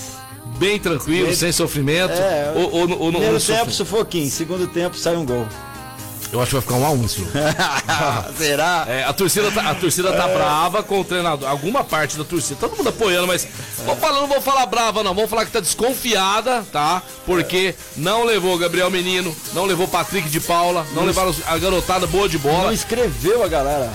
[0.59, 2.13] Bem tranquilo, Bem- sem sofrimento.
[2.13, 4.31] É, ou, ou, ou, Primeiro ou tempo, sofre- sufoquinho.
[4.31, 5.47] Segundo tempo, sai um gol.
[6.33, 7.31] Eu acho que vai ficar um a um jogo.
[8.37, 8.85] Será?
[8.89, 11.49] É, a torcida tá, a torcida tá brava com o treinador.
[11.49, 13.47] Alguma parte da torcida, todo mundo apoiando, mas
[13.85, 15.15] vou falar, não vou falar brava, não.
[15.15, 17.01] Vamos falar que tá desconfiada, tá?
[17.25, 22.07] Porque não levou Gabriel Menino, não levou Patrick de Paula, não Não levaram a garotada
[22.09, 22.75] boa de Não bola.
[22.75, 23.91] escreveu a galera.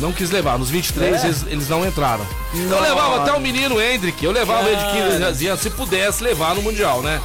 [0.00, 0.58] Não quis levar.
[0.58, 1.26] Nos 23 É?
[1.26, 2.26] eles, eles não entraram.
[2.54, 2.82] Eu Nossa.
[2.82, 5.26] levava até o menino Hendrick, eu levava ele de Cara.
[5.32, 7.20] 15 anos, se pudesse levar no Mundial, né?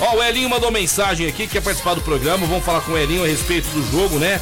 [0.00, 2.46] Ó, o Elinho mandou mensagem aqui, quer participar do programa.
[2.46, 4.40] Vamos falar com o Elinho a respeito do jogo, né?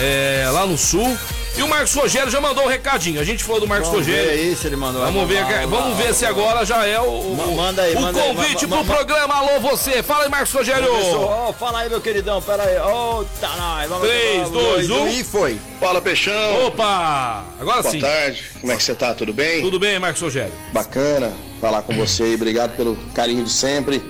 [0.00, 1.16] É, lá no Sul.
[1.56, 3.20] E o Marcos Rogério já mandou um recadinho.
[3.20, 4.30] A gente falou do Marcos Vamos Rogério.
[4.30, 5.02] ver aí se ele mandou.
[5.04, 8.00] Vamos ver, Vamos lá, vamos ver se agora já é o, o, Manda aí, o
[8.00, 9.34] manda aí, convite ma- pro ma- programa.
[9.34, 10.00] Alô, você.
[10.00, 10.88] Fala aí, Marcos Rogério.
[10.92, 12.78] Ó, fala aí, meu queridão, pera aí.
[12.78, 13.88] Ô, tá nós.
[13.88, 15.08] Vamos Três, vamos, dois, um.
[15.08, 15.58] E foi.
[15.80, 16.66] Fala, Peixão.
[16.66, 17.44] Opa!
[17.60, 17.98] Agora Boa sim.
[18.00, 18.44] tarde.
[18.60, 19.12] Como é que você tá?
[19.14, 19.60] Tudo bem?
[19.62, 20.52] Tudo bem, Marcos Rogério?
[20.72, 22.34] Bacana falar com você aí.
[22.36, 24.00] Obrigado pelo carinho de sempre.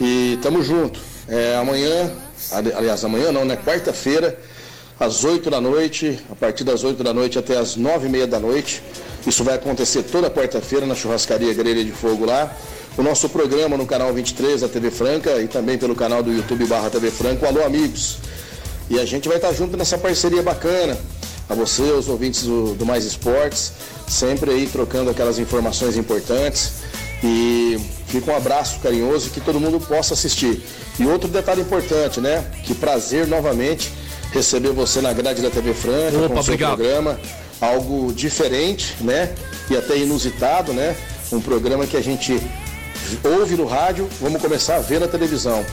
[0.00, 1.00] E tamo junto.
[1.28, 2.08] É, amanhã,
[2.52, 3.56] ali- aliás, amanhã não, né?
[3.56, 4.38] Quarta-feira,
[4.98, 8.26] às 8 da noite, a partir das 8 da noite até as 9 e meia
[8.26, 8.82] da noite.
[9.26, 12.54] Isso vai acontecer toda quarta-feira na churrascaria Grelha de Fogo lá.
[12.96, 16.66] O nosso programa no canal 23 da TV Franca e também pelo canal do YouTube
[16.66, 17.46] barra TV Franca.
[17.46, 18.18] Alô, amigos.
[18.90, 20.98] E a gente vai estar junto nessa parceria bacana.
[21.48, 23.72] A você, os ouvintes do, do Mais Esportes,
[24.06, 26.72] sempre aí trocando aquelas informações importantes.
[27.24, 30.62] E fica um abraço carinhoso que todo mundo possa assistir.
[30.98, 32.44] E outro detalhe importante, né?
[32.64, 33.90] Que prazer novamente
[34.32, 36.76] receber você na grade da TV Franca Opa, com o seu obrigado.
[36.76, 37.20] programa.
[37.60, 39.32] Algo diferente, né?
[39.70, 40.96] E até inusitado, né?
[41.30, 42.40] Um programa que a gente
[43.22, 45.64] ouve no rádio, vamos começar a ver na televisão.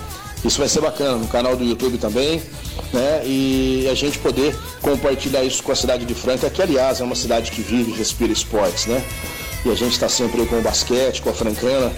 [0.44, 2.42] Isso vai ser bacana no canal do YouTube também,
[2.94, 3.22] né?
[3.26, 7.16] E a gente poder compartilhar isso com a cidade de Franca, que aliás é uma
[7.16, 9.04] cidade que vive e respira esportes, né?
[9.66, 11.92] E a gente está sempre aí com o basquete, com a francana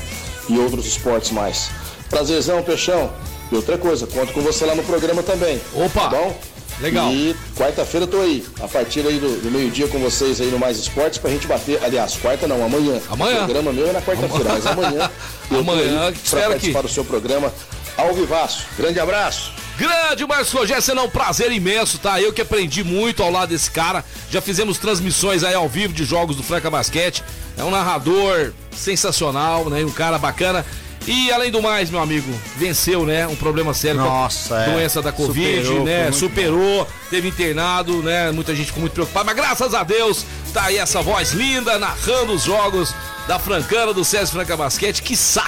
[0.49, 1.69] e outros esportes mais.
[2.09, 3.11] Prazerzão, Peixão.
[3.51, 5.61] E outra coisa, conto com você lá no programa também.
[5.75, 6.01] Opa!
[6.01, 6.39] Tá bom?
[6.81, 7.11] Legal.
[7.11, 10.57] E quarta-feira eu tô aí, a partir aí do, do meio-dia com vocês aí no
[10.57, 11.79] Mais Esportes pra gente bater.
[11.83, 12.99] Aliás, quarta não, amanhã.
[13.09, 13.35] Amanhã.
[13.35, 15.11] O programa meu é na quarta-feira, mas amanhã.
[15.51, 16.49] eu tô Amanhã, aí te pra espero aqui.
[16.51, 17.53] participar do seu programa
[17.97, 18.65] ao vivaço.
[18.77, 19.51] Grande abraço.
[19.77, 22.21] Grande Marcos Rogério, será um prazer imenso, tá?
[22.21, 24.03] Eu que aprendi muito ao lado desse cara.
[24.29, 27.23] Já fizemos transmissões aí ao vivo de jogos do Franca Basquete.
[27.57, 29.83] É um narrador sensacional, né?
[29.83, 30.65] Um cara bacana.
[31.07, 33.27] E além do mais, meu amigo, venceu, né?
[33.27, 33.99] Um problema sério.
[34.01, 34.71] com a Nossa, é.
[34.71, 36.11] Doença da Covid, Superou, né?
[36.11, 38.31] Superou, teve internado, né?
[38.31, 42.33] Muita gente ficou muito preocupada, mas graças a Deus, tá aí essa voz linda narrando
[42.33, 42.93] os jogos
[43.27, 45.47] da Francana, do César Franca Basquete, quiçá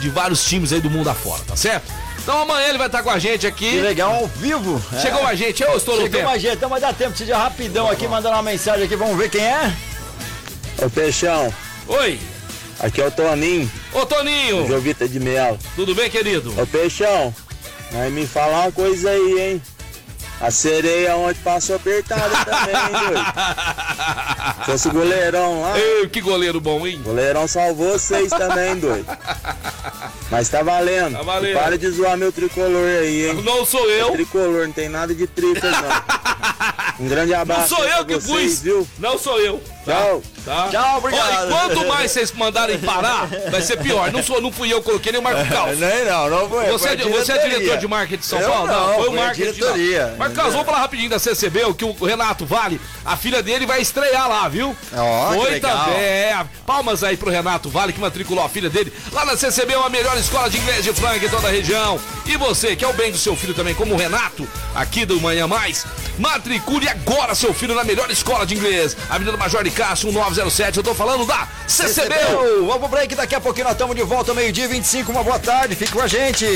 [0.00, 1.92] de vários times aí do mundo afora, tá certo?
[2.22, 3.68] Então amanhã ele vai estar com a gente aqui.
[3.70, 4.80] Que legal, ao vivo.
[5.00, 6.30] Chegou a gente, eu estou no Chegou tempo.
[6.30, 9.16] a gente, então vai dar tempo de ir rapidão aqui, mandando uma mensagem aqui, vamos
[9.16, 9.72] ver quem é?
[10.80, 11.52] Ô Peixão,
[11.88, 12.18] Oi,
[12.82, 15.58] aqui é o Toninho, ô Toninho, Jovita de Melo.
[15.74, 16.52] tudo bem, querido?
[16.60, 17.34] Ô Peixão,
[17.92, 19.62] vai me falar uma coisa aí, hein?
[20.40, 24.64] A sereia ontem passou apertada também, hein, doido?
[24.66, 25.78] Fosse goleirão lá.
[25.78, 27.00] Ei, que goleiro bom, hein?
[27.00, 29.06] Goleirão salvou vocês também, doido.
[30.32, 31.16] Mas tá valendo.
[31.16, 31.52] Tá valendo.
[31.52, 33.42] E Para de zoar meu tricolor aí, hein?
[33.44, 36.21] Não sou É eu, tricolor, não tem nada de trica, não.
[37.02, 37.74] Um grande não abraço.
[37.74, 38.88] sou aí eu que vocês, pus, viu?
[38.98, 39.60] não sou eu.
[39.84, 40.22] Tchau.
[40.44, 40.68] Tá?
[40.70, 41.30] Tchau, obrigado.
[41.30, 44.12] Ó, e quanto mais vocês mandarem parar, vai ser pior.
[44.12, 45.74] Não, sou, não fui eu que coloquei nem o Marco Calço.
[45.82, 46.66] Não, não, não foi.
[46.66, 48.66] Você, foi é, você é diretor de marketing de São Eu Paulo?
[48.68, 49.52] não, foi o foi a marketing.
[49.52, 50.06] diretoria.
[50.08, 50.16] não.
[50.18, 53.80] Marco Calço, vamos falar rapidinho da CCB, que o Renato Vale, a filha dele vai
[53.80, 54.76] estrear lá, viu?
[54.90, 55.94] Que foi também.
[55.94, 56.44] é.
[56.66, 60.16] Palmas aí pro Renato Vale, que matriculou a filha dele lá na CCB, uma melhor
[60.16, 61.98] escola de inglês de Franca em toda a região.
[62.26, 65.20] E você, que é o bem do seu filho também, como o Renato, aqui do
[65.20, 65.84] Manhã Mais,
[66.18, 68.96] matricule agora seu filho na melhor escola de inglês.
[69.08, 70.78] Avenida Major de Castro, 1907.
[70.78, 72.14] Eu tô falando da CCB.
[72.66, 75.10] Vamos pro break, daqui a pouquinho nós estamos de volta, meio-dia 25.
[75.10, 76.46] Uma boa tarde, fique com a gente.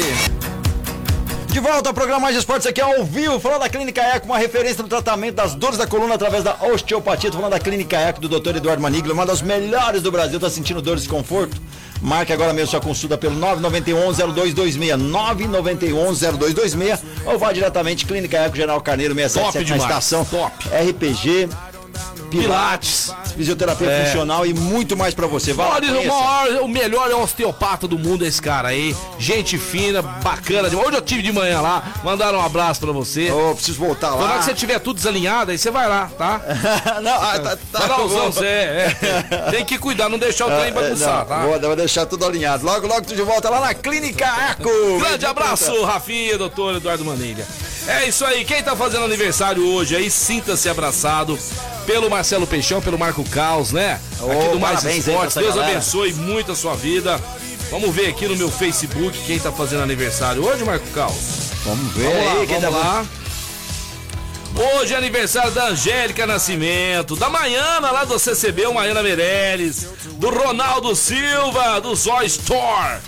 [1.56, 4.82] De volta ao programa Mais Esportes aqui ao vivo, falando da Clínica Eco, uma referência
[4.82, 7.30] no tratamento das dores da coluna através da osteopatia.
[7.30, 8.56] Tô falando da Clínica Eco do Dr.
[8.56, 10.38] Eduardo Maniglo, uma das melhores do Brasil.
[10.38, 11.58] Tá sentindo dor e desconforto?
[12.02, 14.98] Marque agora mesmo sua consulta pelo 991-0226,
[16.28, 20.26] 991-0226 ou vá diretamente Clínica Eco General Carneiro Top 677 na estação.
[20.26, 20.52] top.
[20.68, 21.48] RPG,
[22.30, 23.12] Pilates.
[23.36, 24.04] fisioterapia É.
[24.06, 25.52] funcional e muito mais pra você.
[25.52, 28.96] Lá, Olha, o, maior, o melhor é osteopata do mundo, esse cara aí.
[29.18, 30.68] Gente fina, bacana.
[30.68, 33.30] Hoje eu tive de manhã lá, mandaram um abraço pra você.
[33.30, 34.38] Ô, preciso voltar Quando lá.
[34.38, 36.40] que você tiver tudo desalinhado, aí você vai lá, tá?
[37.02, 38.46] não, ah, tá, tá Vai usando você.
[38.46, 38.96] É.
[39.50, 41.42] Tem que cuidar, não deixar o trem É, bagunçar, não, tá?
[41.46, 42.64] Vou, vou deixar tudo alinhado.
[42.64, 44.70] Logo, logo, tu de volta lá na Clínica Eco.
[44.98, 47.46] Grande abraço, Rafinha, doutor Eduardo Manilha.
[47.86, 51.38] É isso aí, quem tá fazendo aniversário hoje aí, sinta-se abraçado
[51.86, 54.00] pelo Marcelo Peixão, pelo Marco Caos, né?
[54.14, 55.36] Aqui do Mais Esportes.
[55.36, 55.72] Deus galera.
[55.72, 57.20] abençoe muito a sua vida.
[57.70, 61.52] Vamos ver aqui no meu Facebook quem tá fazendo aniversário hoje, Marco Caos.
[61.64, 63.06] Vamos ver Vamos lá, aí quem vamos tá lá.
[64.78, 70.30] Hoje é aniversário da Angélica Nascimento, da Maiana lá do CCB, o Maiana Meirelles, do
[70.30, 73.00] Ronaldo Silva, do Zó Store,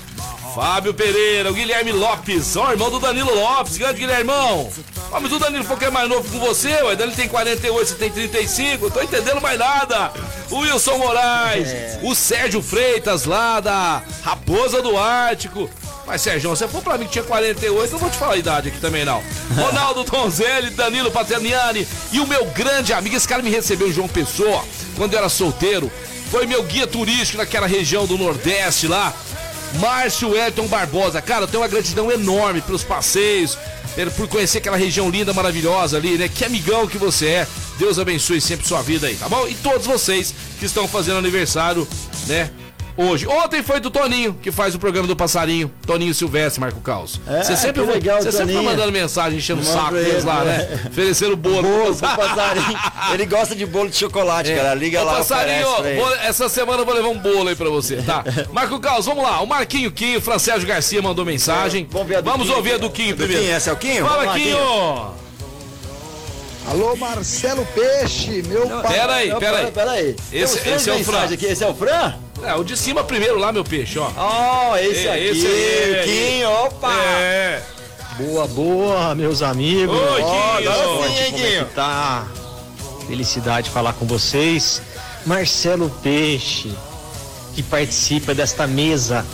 [0.55, 4.71] Fábio Pereira, o Guilherme Lopes, ó, irmão do Danilo Lopes, grande Guilhermão.
[5.11, 7.95] Mas o Danilo foi que é mais novo que você, ué, Danilo tem 48, você
[7.95, 10.13] tem 35, eu tô entendendo mais nada.
[10.51, 11.69] O Wilson Moraes,
[12.03, 15.69] o Sérgio Freitas lá da Raposa do Ártico.
[16.07, 18.39] Mas, Sérgio, se for pra mim que tinha 48, eu não vou te falar a
[18.39, 19.23] idade aqui também, não.
[19.55, 24.65] Ronaldo Donzelli, Danilo Paterniani e o meu grande amigo, esse cara me recebeu, João Pessoa,
[24.97, 25.93] quando eu era solteiro.
[26.31, 29.15] Foi meu guia turístico naquela região do Nordeste lá.
[29.75, 31.21] Márcio Elton Barbosa.
[31.21, 33.59] Cara, eu tenho uma gratidão enorme pelos passeios,
[34.17, 36.29] por conhecer aquela região linda, maravilhosa ali, né?
[36.29, 37.49] Que amigão que você é.
[37.79, 39.47] Deus abençoe sempre sua vida aí, tá bom?
[39.47, 41.87] E todos vocês que estão fazendo aniversário,
[42.27, 42.51] né?
[42.99, 43.29] Hoje.
[43.29, 45.71] Ontem foi do Toninho, que faz o programa do Passarinho.
[45.87, 47.21] Toninho Silvestre, Marco Caos.
[47.29, 50.23] É, você sempre, que legal, você sempre vai mandando mensagem, enchendo o saco deles ele,
[50.25, 50.45] lá, é.
[50.45, 50.81] né?
[50.91, 51.63] Oferecendo bolo.
[51.63, 52.79] Bolo pro pro passarinho.
[53.15, 54.75] Ele gosta de bolo de chocolate, cara.
[54.75, 55.65] Liga Ô, lá, passarinho,
[55.97, 58.25] vou- essa semana eu vou levar um bolo aí pra você, tá?
[58.53, 59.41] Marco Caos, vamos lá.
[59.43, 61.87] O Marquinho Quinho, o Francésio Garcia mandou mensagem.
[61.91, 62.57] Vamos ver a do Vamos Quinho.
[62.57, 63.43] ouvir a do Quinho Do primeiro.
[63.45, 64.05] Quinho, esse é o Quinho?
[64.05, 65.29] Fala, Vamos lá, Quinho.
[66.69, 68.93] Alô, Marcelo Peixe, meu pai.
[68.93, 69.71] Pera aí, pera aí.
[69.71, 70.17] pera aí.
[70.33, 71.23] Esse, esse é o Fran.
[71.25, 71.47] aqui.
[71.47, 72.15] Esse é o Fran?
[72.44, 74.11] É, o de cima primeiro lá, meu peixe, ó.
[74.16, 75.24] Ó, esse É, aqui.
[75.24, 76.92] esse aí, opa.
[76.92, 77.62] É.
[78.18, 79.96] Boa, boa, meus amigos.
[79.96, 80.70] Oi, Ó, Quinho.
[80.72, 82.27] agora sim, é tá?
[83.07, 84.83] Felicidade de falar com vocês.
[85.24, 86.72] Marcelo Peixe,
[87.55, 89.24] que participa desta mesa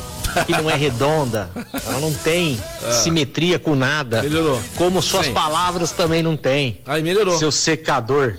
[0.47, 1.49] que não é redonda,
[1.87, 2.59] ela não tem
[3.03, 4.21] simetria com nada.
[4.21, 4.23] Ah.
[4.23, 4.61] Melhorou.
[4.77, 5.33] Como suas Sim.
[5.33, 6.81] palavras também não tem.
[6.87, 7.39] Aí melhorou.
[7.39, 8.37] Seu secador.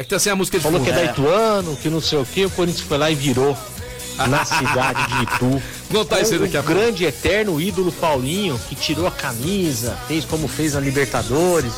[0.00, 0.90] É que tá sem a música de Falou fundo.
[0.90, 1.12] que é da.
[1.12, 3.54] Ituano, que não sei o que, o Corinthians foi lá e virou
[4.16, 5.62] na cidade de Itu.
[5.92, 6.80] Contar isso aí Com daqui a o pouco.
[6.80, 11.74] grande eterno ídolo Paulinho, que tirou a camisa, fez como fez na Libertadores,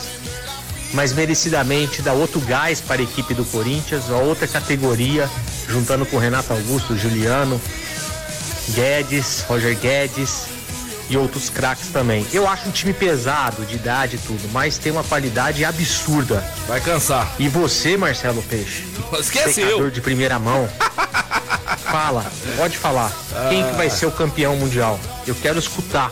[0.94, 5.28] mas merecidamente dá outro gás para a equipe do Corinthians, a outra categoria,
[5.68, 7.60] juntando com Renato Augusto, Juliano,
[8.68, 10.44] Guedes, Roger Guedes
[11.08, 12.26] e outros craques também.
[12.32, 16.44] Eu acho um time pesado, de idade e tudo, mas tem uma qualidade absurda.
[16.66, 17.34] Vai cansar.
[17.38, 18.84] E você, Marcelo Peixe?
[19.18, 19.90] Esquece secador eu.
[19.90, 20.68] de primeira mão.
[21.90, 22.24] Fala,
[22.56, 23.12] pode falar.
[23.48, 24.98] Quem que vai ser o campeão mundial?
[25.26, 26.10] Eu quero escutar.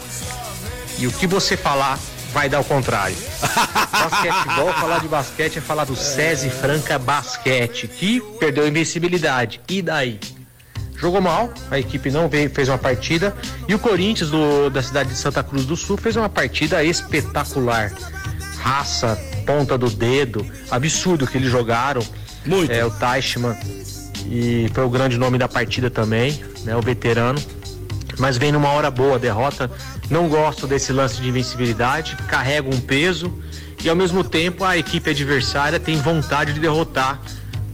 [0.98, 1.98] E o que você falar
[2.32, 3.16] vai dar o contrário.
[3.90, 9.60] Basquetebol, falar de basquete é falar do SESI Franca Basquete, que perdeu a invencibilidade.
[9.68, 10.20] E daí?
[11.00, 13.34] Jogou mal, a equipe não veio, fez uma partida.
[13.66, 17.90] E o Corinthians do- da cidade de Santa Cruz do Sul fez uma partida espetacular.
[18.58, 22.02] Raça, ponta do dedo, absurdo que eles jogaram.
[22.44, 22.70] Muito.
[22.72, 23.56] É, o Teichmann
[24.26, 27.40] e foi o grande nome da partida também, né, o veterano.
[28.18, 29.70] Mas vem numa hora boa a derrota.
[30.10, 33.32] Não gosto desse lance de invencibilidade, carrega um peso
[33.82, 37.20] e ao mesmo tempo a equipe adversária tem vontade de derrotar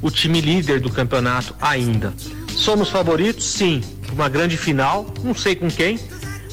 [0.01, 2.15] o time líder do campeonato ainda.
[2.57, 3.45] Somos favoritos?
[3.47, 3.83] Sim.
[4.13, 5.99] Uma grande final, não sei com quem,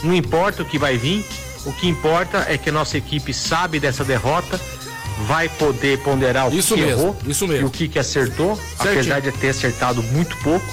[0.03, 1.23] não importa o que vai vir,
[1.65, 4.59] o que importa é que a nossa equipe sabe dessa derrota,
[5.27, 7.65] vai poder ponderar o Isso que mesmo, errou isso mesmo.
[7.65, 8.91] e o que, que acertou, Certinho.
[8.91, 10.65] apesar de ter acertado muito pouco,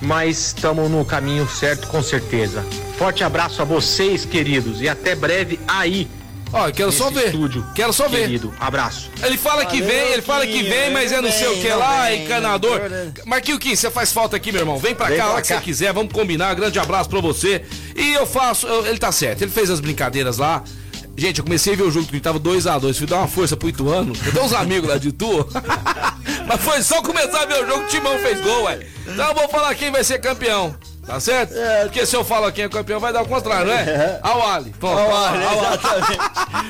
[0.00, 2.64] mas estamos no caminho certo com certeza.
[2.96, 6.08] Forte abraço a vocês, queridos, e até breve aí.
[6.52, 7.26] Ó, eu quero só ver.
[7.26, 8.22] Estúdio, Quero só ver.
[8.22, 9.10] Querido, abraço.
[9.22, 11.68] Ele fala que Valeu, vem, ele fala que vem, mas é não sei o que
[11.68, 12.80] lá, vem, encanador.
[13.26, 14.78] Marquinho Quinho, você faz falta aqui, meu irmão.
[14.78, 15.56] Vem pra Vem cá, pra que cá.
[15.56, 16.54] você quiser, vamos combinar.
[16.54, 17.64] Grande abraço pra você.
[17.94, 20.62] E eu faço, eu- ele tá certo, ele fez as brincadeiras lá.
[21.16, 23.68] Gente, eu comecei a ver o jogo que tava 2x2, fui dar uma força pro
[23.68, 24.12] Ituano.
[24.24, 25.48] Eu tenho uns amigos lá de Itu.
[26.46, 28.78] Mas foi só começar a ver o jogo que o Timão fez gol, ué.
[29.06, 30.74] Então eu vou falar quem vai ser campeão.
[31.08, 31.54] Tá certo?
[31.84, 34.20] Porque se eu falo quem é campeão, vai dar o contrário, não é?
[34.22, 34.74] Ao Ali.
[34.78, 36.18] Pô, ao Ali, ao exatamente.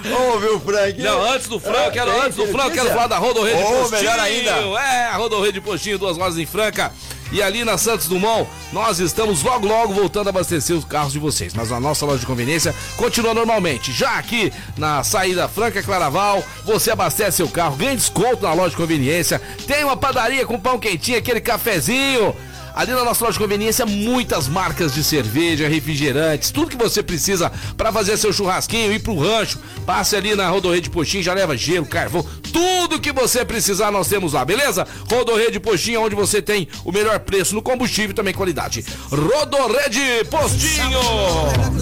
[0.09, 1.03] Vamos ouvir o Frank.
[1.03, 3.91] Não, antes do Franco, quero, Tem antes do Franco, quero falar da Rodorreia de Postinho.
[3.91, 4.51] melhor ainda.
[4.81, 6.93] É, a Rodorreia de Postinho, duas horas em Franca.
[7.33, 11.19] E ali na Santos Dumont, nós estamos logo, logo voltando a abastecer os carros de
[11.19, 11.53] vocês.
[11.53, 13.93] Mas a nossa loja de conveniência continua normalmente.
[13.93, 18.77] Já aqui na saída Franca Claraval, você abastece seu carro, ganha desconto na loja de
[18.77, 19.43] conveniência.
[19.67, 22.35] Tem uma padaria com pão quentinho, aquele cafezinho.
[22.75, 27.51] Ali na nossa loja de conveniência, muitas marcas de cerveja, refrigerantes, tudo que você precisa
[27.77, 29.59] para fazer seu churrasquinho, ir pro rancho.
[29.85, 34.09] Passe ali na Rodorreia de Postinho, já leva gelo, carvão, tudo que você precisar nós
[34.09, 34.87] temos lá, beleza?
[35.11, 38.85] Rodorreia de Postinho, onde você tem o melhor preço no combustível e também qualidade.
[39.11, 41.01] Rodorreia de Postinho!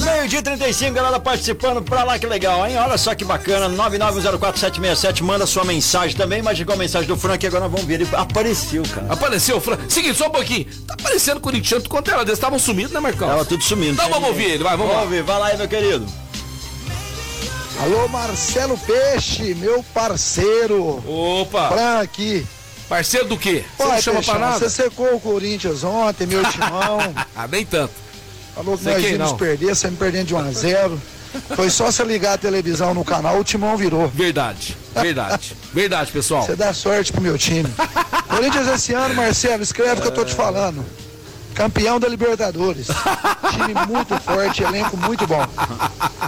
[0.04, 2.76] Meio-dia 35, galera participando pra lá, que legal, hein?
[2.76, 7.46] Olha só que bacana, 991047767, manda sua mensagem também, mas chegou a mensagem do Frank,
[7.46, 9.12] agora vamos ver, ele apareceu, cara.
[9.12, 9.78] Apareceu, Fran.
[9.88, 10.66] Seguinte, só um pouquinho.
[10.86, 12.34] Tá aparecendo corintiano quanto era desse.
[12.36, 13.28] Estavam sumidos, né, Marcão?
[13.28, 13.94] Tava tudo sumindo.
[13.94, 14.92] Então vamos ouvir ele, vai, vamos.
[14.92, 16.25] Vamos ouvir, vai lá aí, meu querido.
[17.78, 21.02] Alô, Marcelo Peixe, meu parceiro.
[21.06, 21.68] Opa!
[21.68, 22.46] Frank.
[22.88, 23.64] Parceiro do quê?
[23.76, 24.58] Você não chama pra Peixão, nada?
[24.58, 26.98] Você secou o Corinthians ontem, meu timão.
[27.36, 27.92] ah, nem tanto.
[28.54, 29.36] Falou que Sequei, nós íamos não.
[29.36, 31.02] perder, sempre perdendo de 1 a 0
[31.54, 34.08] Foi só você ligar a televisão no canal, o timão virou.
[34.08, 35.54] Verdade, verdade.
[35.74, 36.42] Verdade, pessoal.
[36.42, 37.68] Você dá sorte pro meu time.
[38.26, 40.82] Corinthians esse ano, Marcelo, escreve o que eu tô te falando.
[41.56, 42.86] Campeão da Libertadores.
[43.50, 45.44] Time muito forte, elenco muito bom.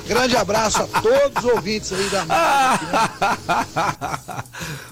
[0.07, 2.25] Grande abraço a todos os ouvintes aí da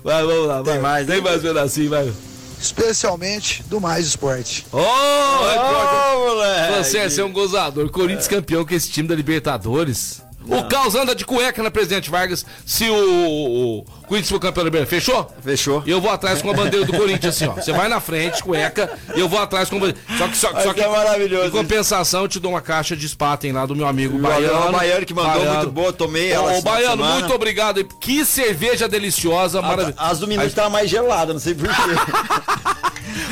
[0.04, 0.74] Vai, vamos lá, vai.
[0.74, 2.12] Tem mais, Tem mais pedacinho, vai.
[2.60, 4.66] especialmente do Mais Esporte.
[4.70, 6.84] Ô, é Ô, moleque.
[6.84, 7.90] Você, é um gozador.
[7.90, 10.22] Corinthians campeão com esse time da Libertadores.
[10.48, 14.64] O Caos anda de cueca na Presidente Vargas se o, o, o Corinthians for campeão
[14.64, 15.04] da Libertadores.
[15.04, 15.30] Fechou?
[15.42, 15.82] Fechou.
[15.86, 17.54] E eu vou atrás com a bandeira do Corinthians, assim, ó.
[17.54, 20.00] Você vai na frente, cueca, e eu vou atrás com a bandeira.
[20.16, 22.96] Só que, só, Vai só que ser maravilhoso em compensação, eu te dou uma caixa
[22.96, 24.72] de Spaten lá do meu amigo O Baiano.
[24.72, 27.14] Baiano que mandou muito boa, tomei ela Ô, Baiano, semana.
[27.20, 27.84] muito obrigado.
[28.00, 29.94] Que cerveja deliciosa, maravilhosa.
[29.98, 31.72] As do minuto tá mais gelada, não sei porquê.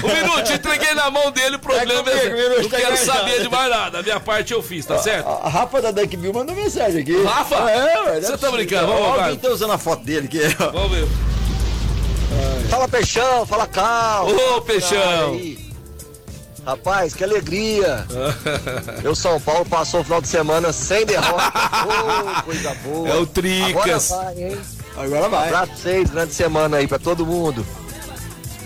[0.03, 3.43] O Minuto, entreguei na mão dele, o problema é, comigo, Minuto, não tá quero saber
[3.43, 3.99] de mais nada.
[3.99, 5.29] A minha parte eu fiz, tá certo?
[5.29, 7.23] A, a Rafa da Duck Bill mandou mensagem aqui.
[7.25, 7.71] Rafa?
[7.71, 8.87] É, Você tá brincando?
[8.87, 9.25] Vamos lá.
[9.25, 10.41] Alguém tá usando a foto dele aqui.
[10.61, 10.71] ó.
[10.71, 11.07] Vamos ver.
[12.69, 14.29] Fala Peixão, fala Cal.
[14.29, 15.39] Ô, Peixão.
[16.67, 18.07] Rapaz, que alegria.
[19.03, 21.53] Meu São Paulo passou o final de semana sem derrota.
[22.41, 23.09] Ô, coisa boa.
[23.11, 24.11] É o Tricas.
[24.11, 24.59] Agora vai, hein?
[24.97, 25.49] Agora vai.
[25.49, 27.65] Abraço pra vocês, grande semana aí pra todo mundo.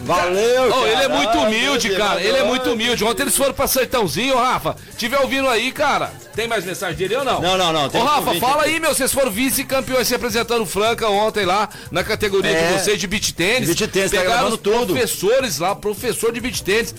[0.03, 2.21] Valeu, Ô, ele é muito humilde, cara.
[2.23, 3.05] Ele é muito humilde.
[3.05, 4.77] Ontem eles foram pra Sertãozinho, Rafa.
[4.97, 6.11] Tiver ouvindo aí, cara.
[6.35, 7.41] Tem mais mensagem dele ou não?
[7.41, 8.71] Não, não, não, Ô, Rafa, fala aqui.
[8.75, 8.95] aí, meu.
[8.95, 12.73] Vocês foram vice-campeões se apresentando Franca ontem lá na categoria É.
[12.73, 13.69] de vocês de beat tênis.
[13.69, 14.87] Beach tênis, tá Pegaram os tudo.
[14.87, 16.95] professores lá, professor de beat tênis.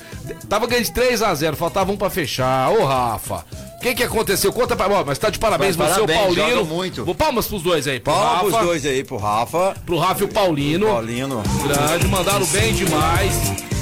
[0.49, 2.69] Tava ganhando de 3x0, faltava um pra fechar.
[2.71, 3.45] Ô, Rafa.
[3.79, 4.51] O que que aconteceu?
[4.51, 4.89] Conta pra.
[4.89, 6.65] Ó, mas tá de parabéns, Mas você, o Paulino.
[6.65, 7.05] muito.
[7.05, 7.97] Vou palmas pros dois aí.
[7.97, 9.73] Pro Palma Rafa, pros dois aí, pro Rafa.
[9.85, 10.87] Pro Rafa e o Paulino.
[10.87, 11.41] Paulino.
[11.63, 13.33] Grande, mandaram bem demais.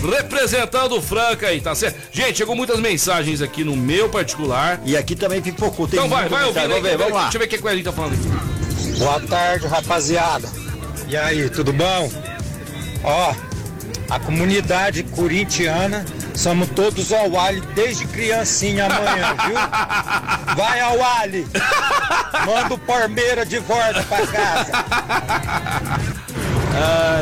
[0.08, 2.00] Representando o Franca aí, tá certo?
[2.12, 4.80] Gente, chegou muitas mensagens aqui no meu particular.
[4.86, 5.88] E aqui também pipocou.
[5.88, 6.68] Tem Então vai, vai ouvindo aí.
[6.68, 7.24] Vamos ver, vamos lá.
[7.24, 9.00] Deixa eu ver o que que o Elinho tá falando aqui.
[9.00, 10.48] Boa tarde, rapaziada.
[11.10, 12.12] E aí, tudo bom?
[13.04, 13.34] Ó,
[14.10, 20.56] a comunidade corintiana, somos todos ao Ali desde criancinha amanhã, viu?
[20.56, 21.48] Vai ao Ali!
[22.46, 24.72] Manda o Palmeira de volta pra casa.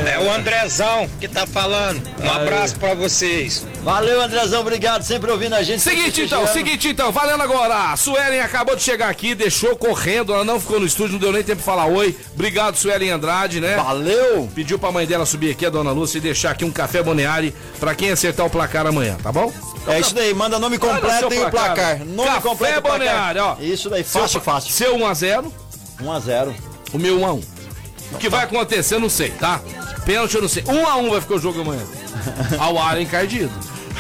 [0.08, 2.02] É o Andrezão que tá falando.
[2.22, 3.66] Um abraço pra vocês.
[3.86, 4.62] Valeu, Andrezão.
[4.62, 5.04] Obrigado.
[5.04, 5.80] Sempre ouvindo a gente.
[5.80, 7.92] Seguinte então, seguinte então, valendo agora.
[7.92, 11.32] A Suelen acabou de chegar aqui, deixou correndo, ela não ficou no estúdio, não deu
[11.32, 12.18] nem tempo de falar oi.
[12.34, 13.76] Obrigado, Suelen Andrade, né?
[13.76, 14.50] Valeu!
[14.56, 17.54] Pediu pra mãe dela subir aqui, a dona Lúcia, e deixar aqui um café Boneari
[17.80, 19.54] pra quem acertar o placar amanhã, tá bom?
[19.88, 22.00] É isso daí, manda nome completo e o placar.
[22.04, 22.82] Nome Café completo.
[22.82, 23.56] Boneari, ó.
[23.60, 24.74] Isso daí, Seu- fácil, fácil.
[24.74, 25.46] Seu 1x0,
[26.02, 26.56] 1x0.
[26.92, 27.44] o meu 1x1.
[28.14, 29.62] O que vai acontecer, eu não sei, tá?
[30.06, 30.64] Pênalti, eu não sei.
[30.64, 31.84] 1x1 vai ficar o jogo amanhã.
[32.58, 33.52] Ao ar encardido.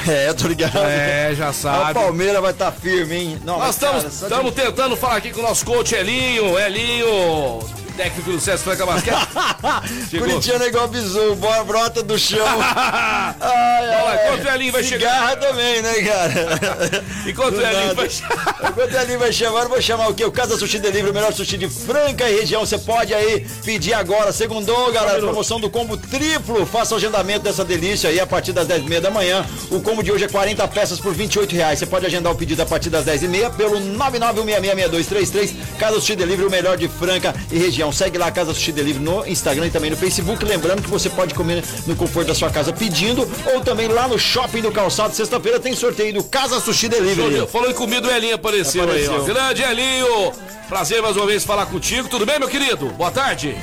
[0.09, 0.77] É, tô ligado.
[0.77, 1.93] É, já O sabe.
[1.93, 3.41] Palmeiras vai estar firme, hein?
[3.43, 7.59] Não, Nós estamos tentando falar aqui com o nosso coach Elinho, Elinho,
[7.95, 9.15] técnico do César Franca Basquete.
[10.09, 10.27] Chegou.
[10.27, 12.45] Corintiano é igual bizu, bora, brota do chão.
[12.45, 15.47] ai, Olha lá, enquanto o Elinho vai Cigarra chegar.
[15.47, 17.03] também, né, cara?
[17.25, 18.55] Enquanto o Elinho vai chegar.
[18.69, 20.25] Enquanto o Elinho vai chamar, eu vou chamar o quê?
[20.25, 22.65] O Casa Sushi Delivery, o melhor sushi de Franca e região.
[22.65, 24.31] Você pode aí pedir agora.
[24.31, 26.65] Segundou, galera, promoção do combo triplo.
[26.65, 29.45] Faça o agendamento dessa delícia aí a partir das 10h30 da manhã.
[29.71, 31.79] O combo de hoje é 40 peças por 28 reais.
[31.79, 35.53] Você pode agendar o pedido a partir das 10h30 pelo 991666233.
[35.79, 37.84] Casa Sushi Delivery, o melhor de Franca e região.
[37.91, 40.43] Segue lá a Casa Sushi Delivery no Instagram e também no Facebook.
[40.43, 44.17] Lembrando que você pode comer no conforto da sua casa pedindo ou também lá no
[44.19, 45.15] Shopping do Calçado.
[45.15, 47.47] Sexta-feira tem sorteio do Casa Sushi Delivery.
[47.47, 49.21] Falou em comida, o Elinho apareceu, aí, Apareceu.
[49.21, 49.25] ó.
[49.25, 50.31] Grande Elinho!
[50.69, 52.07] Prazer mais uma vez falar contigo.
[52.09, 52.87] Tudo bem, meu querido?
[52.93, 53.55] Boa tarde.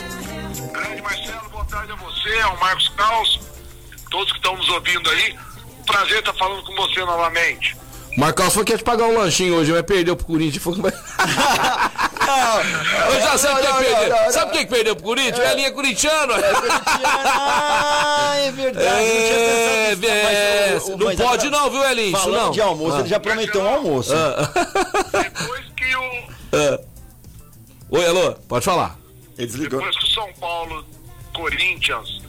[0.73, 3.41] Grande Marcelo, boa tarde a você, ao Marcos Caos,
[4.11, 5.35] todos que estão nos ouvindo aí.
[5.87, 7.77] Prazer estar falando com você novamente.
[8.17, 10.63] Marcos foi quer te pagar um lanchinho hoje, vai perder pro Corinthians.
[12.33, 13.17] Foi...
[13.17, 14.09] Eu já sei não, quem não, perdeu.
[14.17, 15.39] não, não, Sabe quem que perdeu pro Corinthians?
[15.39, 16.33] O Elinho é corintiano.
[17.35, 18.87] Ah, é verdade.
[18.87, 22.09] não É, nisso, é, mas o- o- não mas pode agora- não, viu, Elinho?
[22.17, 22.51] Isso Falando não.
[22.51, 23.01] de almoço, Ah.
[23.01, 24.13] ele já prometeu um almoço.
[25.13, 26.03] Depois que o,
[26.53, 26.81] Ah.
[27.91, 28.97] Oi, alô, pode falar.
[29.37, 29.79] Ele desligou.
[29.81, 30.85] depois que o São Paulo,
[31.35, 32.21] Corinthians,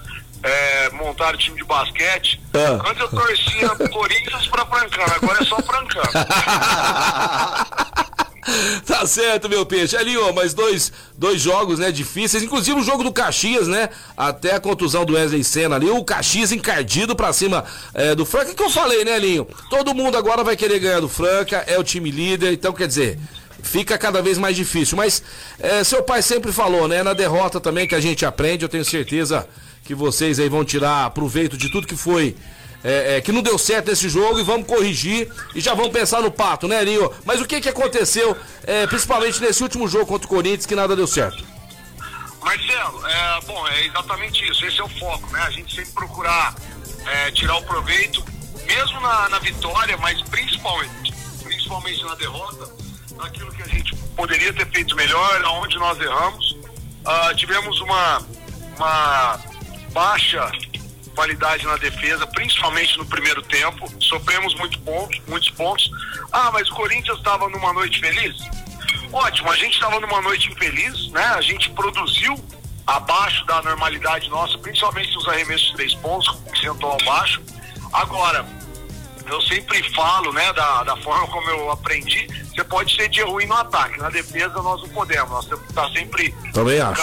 [0.41, 2.81] é, montaram time de basquete, Ah.
[2.89, 6.09] antes eu torcia Corinthians pra Francana, agora é só Francana.
[8.85, 9.95] Tá certo, meu peixe.
[9.95, 12.43] Ali, ó, mais dois, dois jogos, né, difíceis.
[12.43, 13.89] Inclusive o jogo do Caxias, né?
[14.15, 15.89] Até a contusão do Wesley Senna ali.
[15.89, 18.51] O Caxias encardido pra cima é, do Franca.
[18.51, 19.47] O que eu falei, né, Linho?
[19.69, 21.63] Todo mundo agora vai querer ganhar do Franca.
[21.67, 22.53] É o time líder.
[22.53, 23.19] Então, quer dizer,
[23.61, 24.97] fica cada vez mais difícil.
[24.97, 25.23] Mas
[25.59, 27.03] é, seu pai sempre falou, né?
[27.03, 28.63] Na derrota também que a gente aprende.
[28.63, 29.47] Eu tenho certeza
[29.83, 32.35] que vocês aí vão tirar proveito de tudo que foi
[32.83, 36.21] é, é, que não deu certo nesse jogo e vamos corrigir e já vamos pensar
[36.21, 37.11] no pato, né, Linho?
[37.25, 40.95] Mas o que que aconteceu, é, principalmente nesse último jogo contra o Corinthians, que nada
[40.95, 41.43] deu certo?
[42.41, 45.41] Marcelo, é, bom, é exatamente isso, esse é o foco, né?
[45.43, 46.53] A gente sempre procurar
[47.05, 48.23] é, tirar o proveito
[48.65, 51.13] mesmo na, na vitória, mas principalmente,
[51.43, 52.69] principalmente na derrota,
[53.19, 56.57] aquilo que a gente poderia ter feito melhor, aonde nós erramos.
[57.05, 58.21] Ah, tivemos uma,
[58.77, 59.39] uma
[59.91, 60.51] baixa
[61.13, 63.91] qualidade na defesa, principalmente no primeiro tempo.
[63.99, 65.89] Sofremos muito pontos, muitos pontos.
[66.31, 68.35] Ah, mas o Corinthians estava numa noite feliz?
[69.11, 71.23] Ótimo, a gente estava numa noite infeliz, né?
[71.23, 72.35] A gente produziu
[72.85, 77.41] abaixo da normalidade nossa, principalmente nos arremessos de três pontos, que sentou abaixo.
[77.93, 78.45] Agora,
[79.27, 83.45] eu sempre falo, né, da, da forma como eu aprendi, você pode ser dia ruim
[83.45, 87.01] no ataque, na defesa nós não podemos, nós temos que estar sempre Também acho.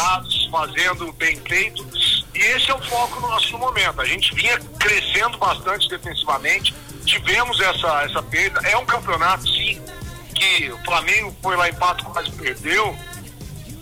[0.50, 1.86] Fazendo bem feito,
[2.34, 6.74] e esse é o foco nosso no momento, a gente vinha crescendo bastante defensivamente,
[7.04, 9.80] tivemos essa, essa perda, é um campeonato sim,
[10.34, 12.96] que o Flamengo foi lá em Pato, quase perdeu,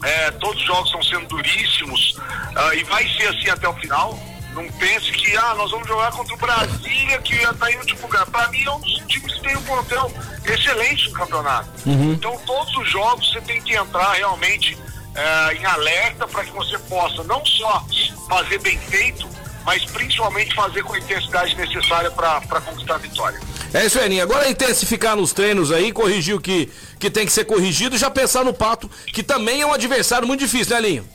[0.02, 2.16] é, todos os jogos estão sendo duríssimos
[2.54, 4.18] ah, e vai ser assim até o final.
[4.54, 8.02] Não pense que ah, nós vamos jogar contra o Brasília, que já está em último
[8.02, 8.26] lugar.
[8.26, 10.12] Para mim é um dos times que tem um plantel
[10.44, 11.68] excelente no campeonato.
[11.86, 12.12] Uhum.
[12.12, 14.76] Então todos os jogos você tem que entrar realmente
[15.18, 17.84] eh, em alerta para que você possa não só
[18.28, 19.28] fazer bem feito,
[19.64, 23.40] mas principalmente fazer com a intensidade necessária para conquistar a vitória.
[23.74, 24.22] É isso aí, Aninha.
[24.22, 28.08] Agora intensificar nos treinos aí, corrigir o que, que tem que ser corrigido e já
[28.08, 31.08] pensar no Pato, que também é um adversário muito difícil, né, Linho?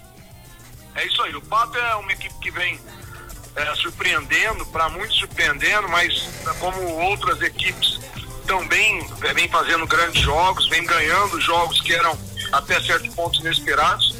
[0.95, 1.33] É isso aí.
[1.35, 2.77] O Pato é uma equipe que vem
[3.55, 7.99] é, surpreendendo, para muitos surpreendendo, mas é, como outras equipes
[8.45, 14.15] também vem fazendo grandes jogos, vem ganhando jogos que eram até certos pontos inesperados.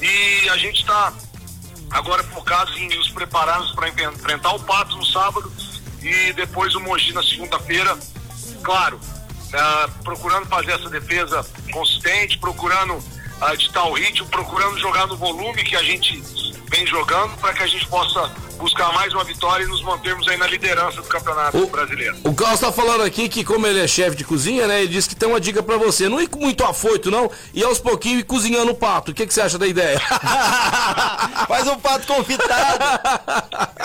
[0.00, 1.12] E a gente está
[1.90, 5.52] agora focado em nos prepararmos para enfrentar o Pato no sábado
[6.02, 7.98] e depois o Mogi na segunda-feira.
[8.62, 9.00] Claro,
[9.52, 13.02] é, procurando fazer essa defesa consistente, procurando
[13.40, 16.22] ah, ditar o ritmo, procurando jogar no volume que a gente
[16.70, 20.36] vem jogando para que a gente possa buscar mais uma vitória e nos mantermos aí
[20.36, 22.16] na liderança do Campeonato Brasileiro.
[22.24, 24.80] O Carlos tá falando aqui que, como ele é chefe de cozinha, né?
[24.82, 26.08] Ele disse que tem uma dica pra você.
[26.10, 29.10] Não ir com muito afoito, não, e aos pouquinhos ir cozinhando o pato.
[29.10, 29.98] O que, que você acha da ideia?
[31.48, 32.84] Faz um pato confitado.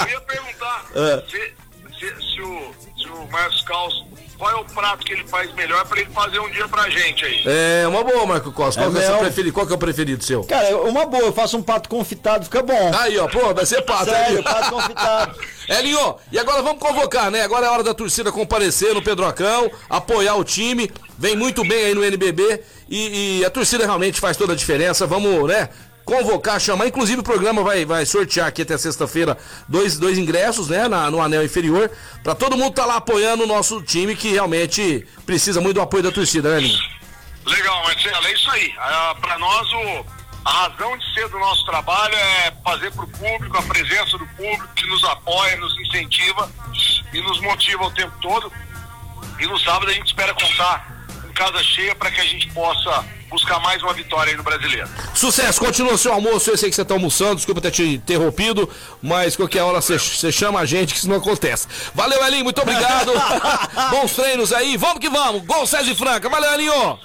[0.02, 1.24] Eu ia perguntar É.
[1.30, 1.54] se,
[2.00, 4.06] se- se o, se o Marcos Caos,
[4.38, 7.24] qual é o prato que ele faz melhor para ele fazer um dia pra gente
[7.26, 7.44] aí?
[7.46, 8.82] É uma boa, Marco Costa.
[8.82, 9.24] Qual, É que é o seu mel.
[9.24, 9.54] preferido?
[9.54, 10.44] Qual que é o preferido seu?
[10.44, 12.92] Cara, uma boa, eu faço um pato confitado, fica bom.
[13.00, 14.06] Aí, ó, pô, vai ser pato.
[14.06, 14.44] Sério, aí.
[14.44, 15.40] pato confitado.
[15.68, 17.42] Elinho, e agora vamos convocar, né?
[17.42, 20.92] Agora é hora da torcida comparecer no Pedrocão, apoiar o time.
[21.18, 25.08] Vem muito bem aí no NBB e, e a torcida realmente faz toda a diferença.
[25.08, 25.70] Vamos, né?
[26.06, 26.86] Convocar, chamar.
[26.88, 29.36] Inclusive o programa vai, vai sortear aqui até sexta-feira
[29.68, 30.88] dois, dois ingressos, né?
[30.88, 31.90] na- no anel inferior.
[32.24, 36.04] Pra todo mundo tá lá apoiando o nosso time que realmente precisa muito do apoio
[36.04, 36.80] da torcida, né, Elinho?
[37.46, 38.74] Legal, Marcelo, é isso aí.
[38.78, 40.06] Ah, para nós, o,
[40.46, 44.28] a razão de ser do nosso trabalho é fazer para o público, a presença do
[44.28, 46.52] público que nos apoia, nos incentiva
[47.14, 48.52] e nos motiva o tempo todo.
[49.40, 50.95] E no sábado a gente espera contar
[51.36, 54.88] casa cheia para que a gente possa buscar mais uma vitória aí no brasileiro.
[55.14, 56.50] Sucesso, continua o seu almoço.
[56.50, 58.70] Eu sei que você tá almoçando, desculpa ter te interrompido,
[59.04, 61.68] mas qualquer hora você- você chama a gente que isso não acontece.
[61.94, 63.12] Valeu, Elinho, muito obrigado.
[63.92, 65.44] Bons treinos aí, vamos que vamos.
[65.46, 67.00] Gol César e Franca, valeu, Elinho.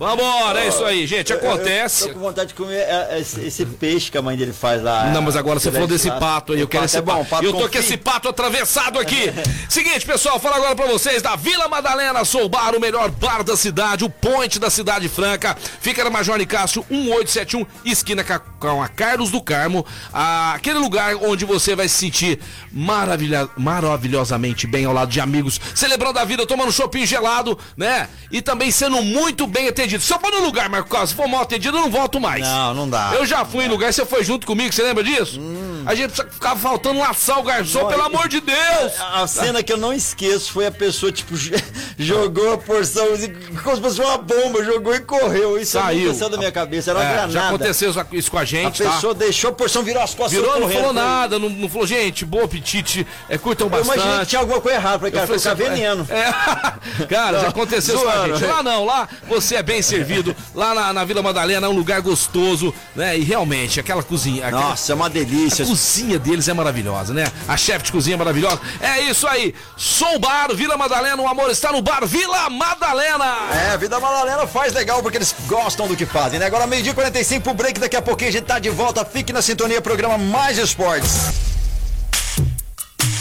[0.00, 2.04] Vambora, é isso aí, gente, acontece.
[2.04, 4.54] Eu, eu tô com vontade de comer é, esse, esse peixe que a mãe dele
[4.54, 5.10] faz lá.
[5.10, 7.28] Não, mas agora você falou é desse pato aí, eu quero esse é bom, pato.
[7.28, 9.30] pato Eu tô com esse pato atravessado aqui.
[9.68, 13.54] Seguinte, pessoal, fala agora pra vocês da Vila Madalena, Sou Bar, o melhor bar da
[13.58, 15.54] cidade, o point da Cidade Franca.
[15.82, 18.24] Fica na Major Nicásio 1871, esquina
[18.58, 19.84] com a Carlos do Carmo.
[20.14, 22.40] Ah, aquele lugar onde você vai se sentir
[22.72, 28.08] maravilha, maravilhosamente bem ao lado de amigos, celebrando a vida, tomando shopping gelado, né?
[28.32, 30.02] E também sendo muito bem atendido.
[30.02, 32.42] Se eu for no lugar, Marco Carlos, se for mal atendido, eu não volto mais.
[32.42, 33.12] Não, não dá.
[33.14, 35.40] Eu já fui em lugar, você foi junto comigo, você lembra disso?
[35.86, 38.92] A gente ficava faltando laçar o garçom, pelo amor de Deus!
[39.14, 41.34] A cena que eu não esqueço foi a pessoa, tipo,
[41.98, 43.32] jogou a porção assim,
[43.62, 45.58] como se fosse uma bomba, jogou e correu.
[45.58, 46.06] Isso Saiu.
[46.08, 47.32] nunca saiu da minha cabeça, era uma É, granada.
[47.32, 48.90] já aconteceu isso com a A gente, tá?
[48.92, 50.78] pessoa deixou a porção, virou as costas Virou, não correndo.
[50.78, 54.28] falou nada, não, não falou, gente, bom apetite, é, curtam Eu imaginei que bastante.
[54.28, 56.06] tinha alguma coisa errada, falei, cara, Eu falei, colocar "Você- veneno.
[56.10, 57.06] É.
[57.08, 58.44] Cara, já aconteceu isso com a gente.
[58.44, 60.34] Lá não, lá você é bem servido.
[60.54, 63.18] Lá na, na Vila Madalena é um lugar gostoso, né?
[63.18, 64.46] E realmente, aquela cozinha.
[64.46, 65.64] aquela- Nossa, é uma delícia.
[65.64, 67.26] A cozinha deles é maravilhosa, né?
[67.48, 68.60] A chefe de cozinha é maravilhosa.
[68.80, 69.54] É isso aí.
[69.76, 73.36] Sou o bar, Vila Madalena, o amor está no bar Vila Madalena.
[73.68, 76.46] É, a Vida Madalena faz legal porque eles gostam do que fazem, né?
[76.46, 79.04] Agora meio-dia e 45 pro break, daqui a pouquinho a gente tá de volta.
[79.04, 81.30] Fique na sintonia, programa Mais Esportes.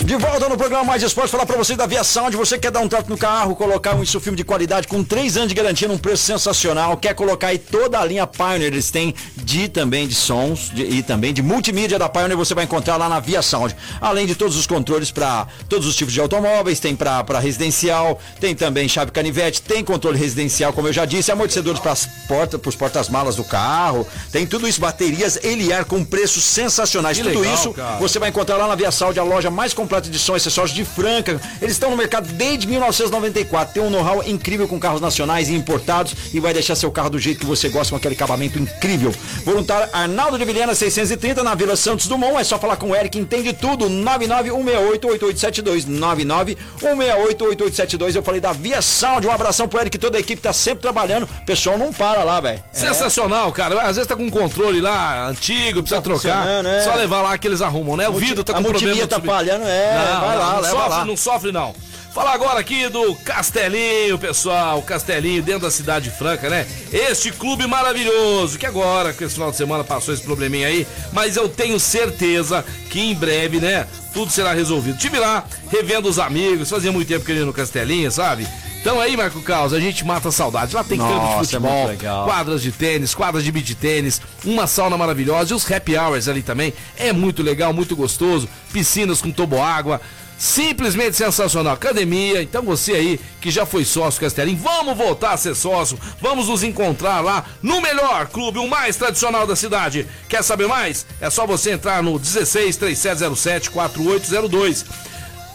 [0.06, 2.36] De volta no programa Mais Esporte, falar pra vocês da Via Sound.
[2.38, 5.50] Você quer dar um trato no carro, colocar um filme de qualidade com 3 anos
[5.50, 6.96] de garantia num preço sensacional.
[6.98, 11.04] Quer colocar aí toda a linha Pioneer, eles têm de também de sons de- e
[11.04, 13.76] também de multimídia da Pioneer, você vai encontrar lá na Via Sound.
[14.00, 18.56] Além de todos os controles para todos os tipos de automóveis, tem para residencial, tem
[18.56, 22.70] também chave canivete, tem controle residencial, como eu já disse, amortecedores para as portas, para
[22.70, 27.18] os portas-malas do carro, tem tudo isso, baterias Eliar com preços sensacionais.
[27.18, 27.98] Que tudo legal, isso cara.
[27.98, 30.74] você vai encontrar lá na Via Saúde, a loja mais completa de som e acessórios
[30.74, 31.40] de Franca.
[31.62, 33.74] Eles estão no mercado desde 1994.
[33.74, 37.20] Tem um know-how incrível com carros nacionais e importados e vai deixar seu carro do
[37.20, 39.14] jeito que você gosta, com aquele acabamento incrível.
[39.44, 42.38] Voluntário Arnaldo de Vilhena 630 na Vila Santos Dumont.
[42.40, 43.90] É só falar com o Eric, entende tudo.
[43.90, 45.86] 991688872.
[45.88, 48.16] 991688872.
[48.16, 49.28] Eu falei da Via Sound.
[49.28, 51.24] Um abração pro Eric, toda a equipe tá sempre trabalhando.
[51.24, 52.64] O pessoal não para lá, velho.
[52.72, 53.82] Sensacional, cara.
[53.82, 56.38] Às vezes tá com um controle lá antigo, precisa trocar.
[56.38, 56.84] funcionando, é.
[56.84, 58.08] Só levar lá que eles arrumam, né?
[58.10, 58.88] O vidro tá a com problema.
[58.88, 61.06] multimídia de tá falhando, é, Não, vai lá, não, não leva sofre, lá.
[61.06, 61.76] não sofre não.
[62.14, 64.82] Falar agora aqui do Castelinho, pessoal.
[64.82, 66.66] Castelinho dentro da cidade franca, né?
[66.92, 71.36] Este clube maravilhoso, que agora, que esse final de semana passou esse probleminha aí, mas
[71.36, 73.88] eu tenho certeza que em breve, né?
[74.12, 74.98] Tudo será resolvido.
[74.98, 78.48] Tive lá, revendo os amigos, fazia muito tempo que eu ia no Castelinho, sabe?
[78.80, 80.74] Então aí, Marco Caos, a gente mata a saudade.
[80.74, 82.26] Lá tem campo de é futebol, legal.
[82.26, 86.42] quadras de tênis, quadras de beach tênis, uma sauna maravilhosa e os happy hours ali
[86.42, 86.74] também.
[86.98, 88.48] É muito legal, muito gostoso.
[88.72, 90.00] Piscinas com toboágua.
[90.38, 91.74] Simplesmente sensacional.
[91.74, 92.42] Academia.
[92.42, 96.00] Então você aí que já foi sócio Castelinho, vamos voltar a ser sócio.
[96.22, 100.08] Vamos nos encontrar lá no melhor clube, o mais tradicional da cidade.
[100.30, 101.06] Quer saber mais?
[101.20, 104.86] É só você entrar no 16 3707 4802.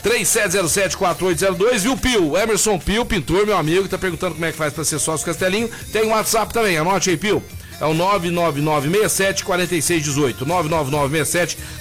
[0.04, 2.36] 3707-4802, viu, Pio?
[2.36, 5.70] Emerson Pio, pintor, meu amigo, tá perguntando como é que faz pra ser sócio Castelinho.
[5.92, 7.42] Tem um WhatsApp também, anote aí, Pio.
[7.80, 10.44] É o 99967-4618.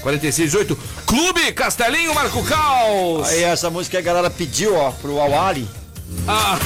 [0.03, 0.77] 99967-4618.
[1.05, 3.27] Clube Castelinho Marco Caos.
[3.29, 5.67] Aí essa música que a galera pediu, ó, pro Awali.
[6.27, 6.57] Ah.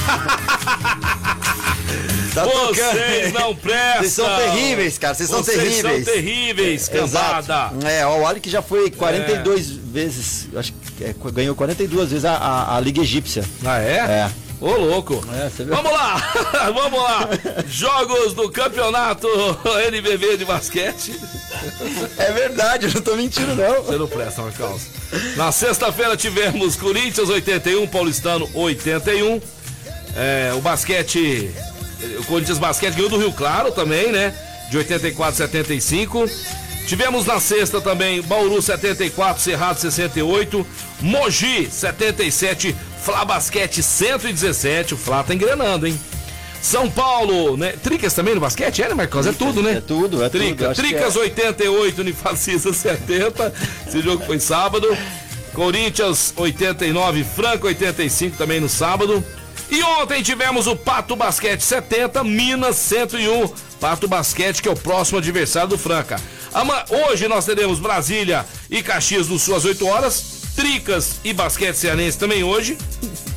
[2.34, 4.00] Tá Vocês não prestam.
[4.02, 5.14] Vocês são terríveis, cara.
[5.14, 6.04] Vocês são Vocês terríveis.
[6.04, 7.46] são terríveis, É, exato.
[7.48, 7.90] cambada.
[7.90, 12.34] É, o Awali que já foi 42 vezes, acho que é, ganhou 42 vezes a,
[12.34, 13.44] a, a Liga Egípcia.
[13.64, 13.96] Ah, é?
[13.96, 14.30] É.
[14.60, 15.24] Ô, louco.
[15.68, 16.16] Vamos lá,
[16.74, 17.28] vamos lá.
[17.68, 19.28] Jogos do campeonato
[19.86, 21.14] NBB de basquete.
[22.16, 23.82] É verdade, eu não tô mentindo, não.
[23.84, 24.82] Você não presta, Marcos.
[25.36, 29.40] Na sexta-feira tivemos Corinthians 81, Paulistano 81.
[30.16, 31.50] É, o basquete.
[32.20, 34.34] O Corinthians Basquete ganhou do Rio Claro também, né?
[34.70, 36.28] De 84 a 75.
[36.88, 40.66] Tivemos na sexta também Bauru 74, Cerrado 68,
[41.02, 44.94] Mogi 77, Flá Basquete 117.
[44.94, 46.00] O Flá tá engrenando, hein?
[46.62, 47.74] São Paulo, né?
[47.82, 49.26] Tricas também no basquete, é, né, Marcos?
[49.26, 49.72] É tudo, né?
[49.72, 50.40] É tudo, é tudo.
[50.40, 51.18] Trica, que Tricas é.
[51.18, 53.52] 88, Unifacisa 70.
[53.86, 54.88] Esse jogo foi sábado.
[55.52, 59.22] Corinthians 89, Franco 85 também no sábado.
[59.70, 63.46] E ontem tivemos o Pato Basquete 70, Minas 101.
[63.78, 66.18] Pato Basquete, que é o próximo adversário do Franca.
[66.90, 70.24] Hoje nós teremos Brasília e Caxias do Sul às 8 horas.
[70.56, 72.76] Tricas e Basquete Cearense também hoje.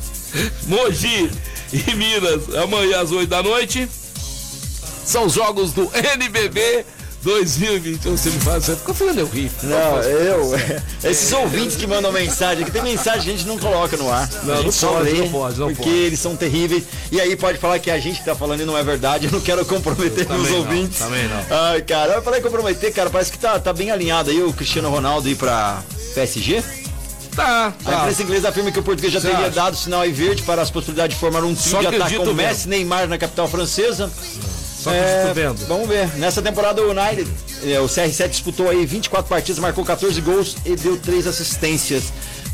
[0.66, 1.30] Mogi
[1.72, 3.88] e Minas amanhã às 8 da noite.
[5.04, 6.84] São os jogos do NBB
[7.22, 8.16] 2021.
[8.16, 9.50] Você me faz, você ficou falando eu ri.
[9.62, 10.52] Não, eu.
[11.08, 14.28] Esses ouvintes que mandam mensagem, que tem mensagem que a gente não coloca no ar.
[14.42, 15.96] Não, a gente não só pode, lê, não pode, não porque pode.
[15.96, 16.84] eles são terríveis.
[17.10, 19.26] E aí pode falar que a gente que tá falando e não é verdade.
[19.26, 20.98] Eu não quero comprometer meus não, ouvintes.
[20.98, 21.44] também não.
[21.68, 23.08] Ai, cara, eu falei comprometer, cara.
[23.08, 25.82] Parece que tá, tá bem alinhado aí o Cristiano Ronaldo ir pra
[26.14, 26.62] PSG.
[27.34, 27.98] Tá, A tá.
[28.00, 29.54] imprensa inglesa afirma que o português já Você teria acha?
[29.54, 32.34] dado sinal aí verde para as possibilidades de formar um time de ataque com.
[32.34, 34.10] Messi, Neymar na capital francesa.
[34.82, 35.66] Só acredito vendo.
[35.66, 36.08] Vamos ver.
[36.16, 37.30] Nessa temporada o United,
[37.64, 42.04] é, o CR7 disputou aí 24 partidas, marcou 14 gols e deu 3 assistências.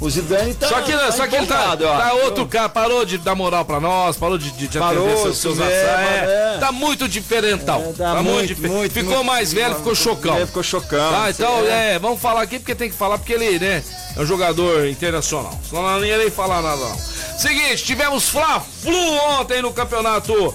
[0.01, 1.77] O Zidane tá Só que, tá só que ele tá, ó.
[1.77, 5.23] tá outro cara, parou de dar moral pra nós, parou de, de, de Parou, atender
[5.23, 6.59] seus, seus é, É, é.
[6.61, 7.81] Tá muito diferentão.
[7.81, 9.27] É, tá tá muito, muito, difer- muito, Ficou muito.
[9.27, 10.37] mais velho, ficou chocão.
[10.37, 11.11] É, ficou chocão.
[11.11, 11.95] Tá, então, É.
[11.95, 13.83] é, vamos falar aqui porque tem que falar, porque ele, né,
[14.17, 15.59] é um jogador internacional.
[15.69, 16.97] Senão não ia nem falar nada, não.
[17.37, 20.55] Seguinte, tivemos Fla-Flu ontem no campeonato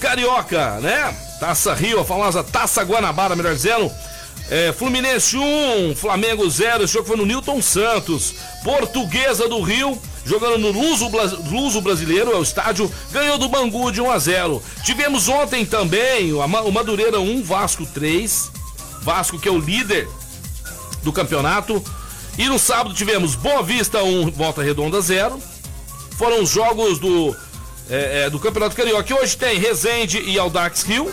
[0.00, 1.14] Carioca, né?
[1.38, 3.92] Taça Rio, a famosa Taça Guanabara, melhor dizendo.
[4.50, 8.34] É, Fluminense 1, Flamengo 0, esse jogo foi no Newton Santos.
[8.64, 11.08] Portuguesa do Rio, jogando no Luso,
[11.48, 14.62] Luso Brasileiro, é o estádio, ganhou do Bangu de 1 a 0.
[14.82, 18.50] Tivemos ontem também o Madureira 1, Vasco 3.
[19.02, 20.08] Vasco que é o líder
[21.02, 21.82] do campeonato.
[22.38, 25.40] E no sábado tivemos Boa Vista 1, Volta Redonda 0.
[26.16, 27.36] Foram os jogos do,
[27.90, 29.14] é, é, do Campeonato Carioca.
[29.14, 31.12] Hoje tem Resende e Aldax Rio,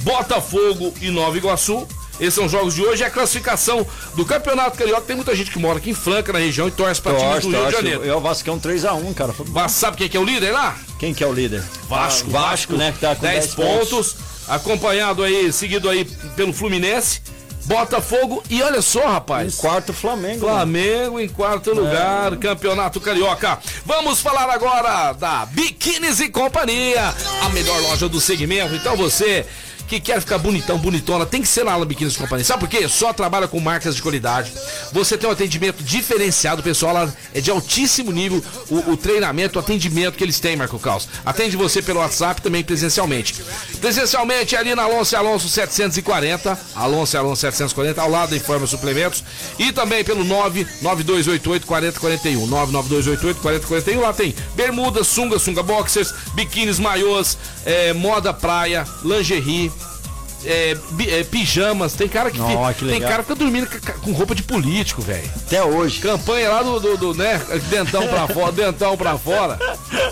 [0.00, 1.88] Botafogo e Nova Iguaçu,
[2.20, 5.02] Esses são os jogos de hoje e a classificação do Campeonato Carioca.
[5.02, 7.48] Tem muita gente que mora aqui em Franca, na região, e torce pra times Torce,
[7.48, 7.72] do Rio de.
[7.72, 8.08] Janeiro.
[8.08, 9.34] É o Vascão 3x1, cara.
[9.48, 10.76] Mas sabe quem que é o líder lá?
[10.98, 11.64] Quem que é o líder?
[11.88, 12.28] Vasco.
[12.30, 12.92] Ah, Vasco, né?
[12.92, 16.04] Que tá com 10 10 pontos, acompanhado aí, seguido aí
[16.36, 17.22] pelo Fluminense,
[17.64, 19.54] Botafogo e olha só, rapaz.
[19.54, 20.44] Em quarto Flamengo.
[20.46, 20.52] né?
[20.52, 23.58] Flamengo em quarto lugar, Campeonato Carioca.
[23.86, 28.74] Vamos falar agora da Biquínis e Companhia, a melhor loja do segmento.
[28.74, 29.46] Então você
[29.92, 32.44] que quer ficar bonitão, bonitona, tem que ser na Biquínis e Companhia.
[32.44, 32.88] Sabe por quê?
[32.88, 34.52] Só trabalha com marcas de qualidade.
[34.90, 38.42] Você tem um atendimento diferenciado, pessoal lá é de altíssimo nível.
[38.70, 41.08] O, o treinamento, o atendimento que eles têm, Marco Caos.
[41.26, 43.42] Atende você pelo WhatsApp também presencialmente.
[43.80, 49.22] Presencialmente ali na Alonso Alonso 740, Alonso Alonso 740, ao lado da Informa Suplementos.
[49.58, 52.46] E também pelo 99288 4041.
[52.46, 54.00] 99288 4041.
[54.00, 59.70] Lá tem bermudas, sunga, sunga boxers, biquínis, maiôs, é, moda praia, lingerie.
[60.44, 60.76] é,
[61.08, 63.68] é, pijamas, tem cara que, Ó, que tem cara que tá dormindo
[64.02, 65.30] com- roupa de político, velho.
[65.46, 66.00] Até hoje.
[66.00, 67.40] Campanha lá do, do, do, né,
[67.70, 69.56] dentão pra fora, dentão pra fora.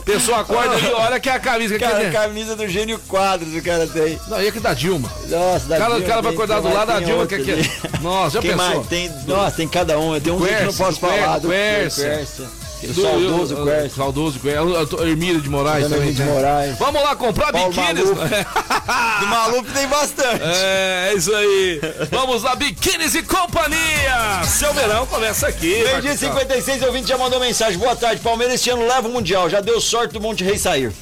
[0.05, 2.09] Pessoa acorda e olha que é a camisa que Cara, é.
[2.09, 4.21] a camisa do Gênio Quadros o cara tem.
[4.29, 5.11] Não, e aqui da Dilma.
[5.29, 7.51] Nossa, da O cara, o Dilma cara vai acordar do lado da Dilma, que, que...
[7.51, 7.71] ali.
[8.01, 8.75] Nossa, já Quem pensou?
[8.75, 8.87] mais?
[8.87, 10.21] Tem, nossa, tem cada um.
[10.21, 11.39] Tem um que eu não posso falar.
[11.39, 12.25] Do Quercia.
[12.89, 13.91] Do- saudoso Quercia.
[13.91, 15.07] Saudoso Quercia.
[15.09, 15.99] Hermília de Moraes também.
[16.09, 16.33] Hermília de tem.
[16.35, 16.79] Moraes.
[16.79, 18.09] Vamos lá comprar Paulo biquínis.
[18.11, 20.43] Do maluco tem bastante.
[20.43, 21.81] É, é isso aí.
[22.11, 24.43] Vamos lá, biquínis e companhia.
[24.45, 25.67] Seu verão começa aqui.
[25.83, 26.21] Meio dia Marcos.
[26.21, 27.79] 56, ouvinte já mandou mensagem.
[27.79, 29.49] Boa tarde, Palmeiras este ano leva o Mundial.
[29.51, 30.93] Já deu sorte do Monte Rei sair.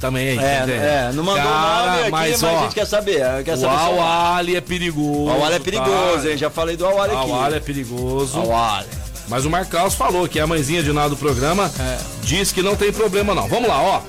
[0.00, 0.64] Também, É,
[1.08, 3.44] é, não mandou Cara, nome aqui, mas, mas, a ó, gente quer saber.
[3.44, 5.26] Quer O saber Awali é perigoso.
[5.26, 6.30] O Awali é perigoso, tá?
[6.30, 6.36] hein?
[6.36, 7.30] Já falei do Awali aqui.
[7.30, 8.36] Awali é perigoso.
[8.40, 8.88] Awali.
[9.32, 11.98] Mas o Marcos falou que a mãezinha de nada do programa É.
[12.22, 13.48] diz que não tem problema não.
[13.48, 14.02] Vamos lá, ó.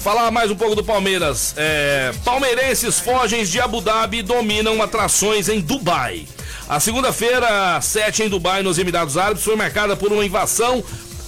[0.00, 1.54] Falar mais um pouco do Palmeiras.
[1.56, 6.26] É, palmeirenses fogem de Abu Dhabi e dominam atrações em Dubai.
[6.68, 10.82] A segunda-feira, 7 em Dubai, nos Emirados Árabes, foi marcada por uma invasão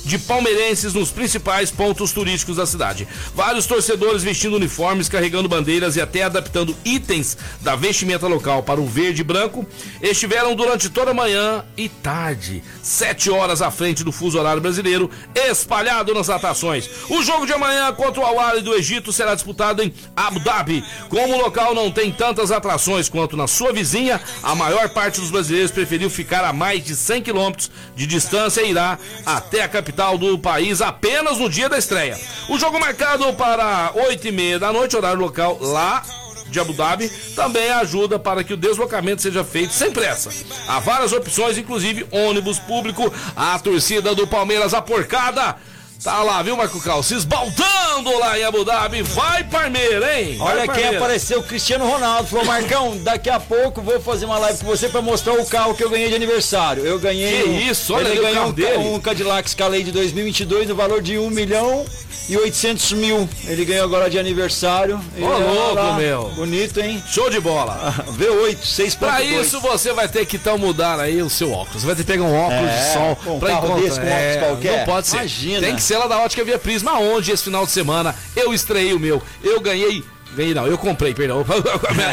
[0.04, 3.06] de palmeirenses nos principais pontos turísticos da cidade.
[3.34, 8.86] Vários torcedores vestindo uniformes, carregando bandeiras e até adaptando itens da vestimenta local para o
[8.86, 9.66] verde e branco
[10.00, 15.10] estiveram durante toda a manhã e tarde, sete horas à frente do fuso horário brasileiro,
[15.34, 16.88] espalhado nas atrações.
[17.08, 20.84] O jogo de amanhã contra o Al-Ahly do Egito será disputado em Abu Dhabi.
[21.08, 25.30] Como o local não tem tantas atrações quanto na sua vizinha, a maior parte dos
[25.30, 29.91] brasileiros preferiu ficar a mais de 100 quilômetros de distância e irá até a capital
[30.18, 32.18] do país apenas no dia da estreia.
[32.48, 36.02] O jogo marcado para 8 e meia da noite, horário local lá
[36.48, 40.30] de Abu Dhabi, também ajuda para que o deslocamento seja feito sem pressa.
[40.68, 45.56] Há várias opções, inclusive ônibus público, a torcida do Palmeiras, a porcada.
[46.02, 47.00] Tá lá, viu, Marco Cal?
[47.02, 49.02] Se esbaldando lá em Abu Dhabi.
[49.02, 50.36] Vai, Parmeira, hein?
[50.36, 52.26] Vai, Olha quem apareceu, o Cristiano Ronaldo.
[52.28, 55.74] Falou, Marcão, daqui a pouco vou fazer uma live com você pra mostrar o carro
[55.76, 56.84] que eu ganhei de aniversário.
[56.84, 57.42] Eu ganhei.
[57.44, 58.78] Que um- isso, olha ele ganhou um, dele.
[58.78, 61.84] um Cadillac Escalade 2022 no valor de 1 milhão
[62.28, 63.28] e 800 mil.
[63.46, 64.96] Ele ganhou agora de aniversário.
[64.96, 65.24] Ô, Ele,
[65.54, 66.30] louco, lá, meu.
[66.30, 67.02] Bonito, hein?
[67.08, 67.94] Show de bola.
[68.18, 68.96] V8, 6.2.
[68.98, 71.82] Pra isso você vai ter que então mudar aí o seu óculos.
[71.82, 73.82] Você vai ter que pegar um óculos É, de sol um pra carro encontrar.
[73.84, 74.78] desse com óculos qualquer?
[74.78, 75.16] Não pode ser.
[75.18, 75.60] Imagina.
[75.66, 78.94] Tem que ser lá da Ótica Via Prisma, onde esse final de semana eu estreiei
[78.94, 79.22] o meu.
[79.42, 80.04] Eu ganhei.
[80.34, 81.38] Ganhei não, eu comprei, perdão.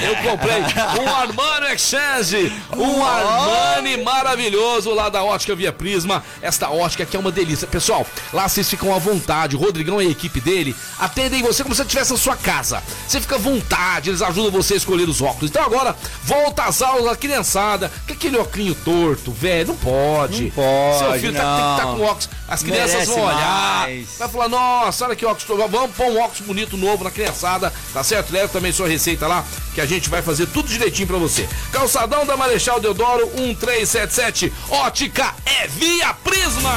[0.03, 0.61] Eu comprei
[1.03, 6.23] um Armani Exchange, um Armani maravilhoso lá da Ótica Via Prisma.
[6.41, 7.67] Esta ótica que é uma delícia.
[7.67, 9.55] Pessoal, lá vocês ficam à vontade.
[9.55, 12.83] O Rodrigão e a equipe dele atendem você como se estivesse na sua casa.
[13.07, 15.49] Você fica à vontade, eles ajudam você a escolher os óculos.
[15.49, 17.91] Então agora, volta às aulas, criançada.
[18.05, 20.43] Com aquele óculos torto, velho, não pode.
[20.43, 21.97] Não pode, Seu filho tá- tem que estar não.
[21.97, 22.29] com óculos.
[22.47, 23.79] As crianças Merece vão olhar.
[23.81, 24.17] mais.
[24.17, 25.69] Vai falar, nossa, olha que óculos.
[25.71, 27.71] Vamos pôr um óculos bonito novo na criançada.
[27.93, 28.31] Tá certo?
[28.31, 29.43] Leva também sua receita lá,
[29.73, 31.47] que a gente vai fazer tudo direitinho pra você.
[31.71, 34.51] Calçadão da Marechal Deodoro 1377.
[34.69, 36.73] Ótica é via Prisma.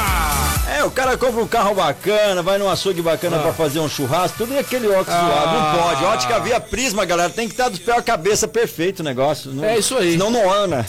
[0.77, 3.39] É, o cara compra um carro bacana, vai num açougue bacana Ah.
[3.43, 5.19] pra fazer um churrasco, tudo e aquele óculos Ah.
[5.21, 5.59] zoado.
[5.59, 6.03] Não pode.
[6.05, 7.29] Ótica via prisma, galera.
[7.29, 9.51] Tem que estar dos pés à cabeça perfeito o negócio.
[9.51, 10.13] Não- É isso aí.
[10.13, 10.85] Senão não anda.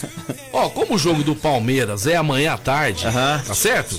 [0.53, 3.05] Ó, como o jogo do Palmeiras é amanhã à tarde,
[3.47, 3.99] tá certo?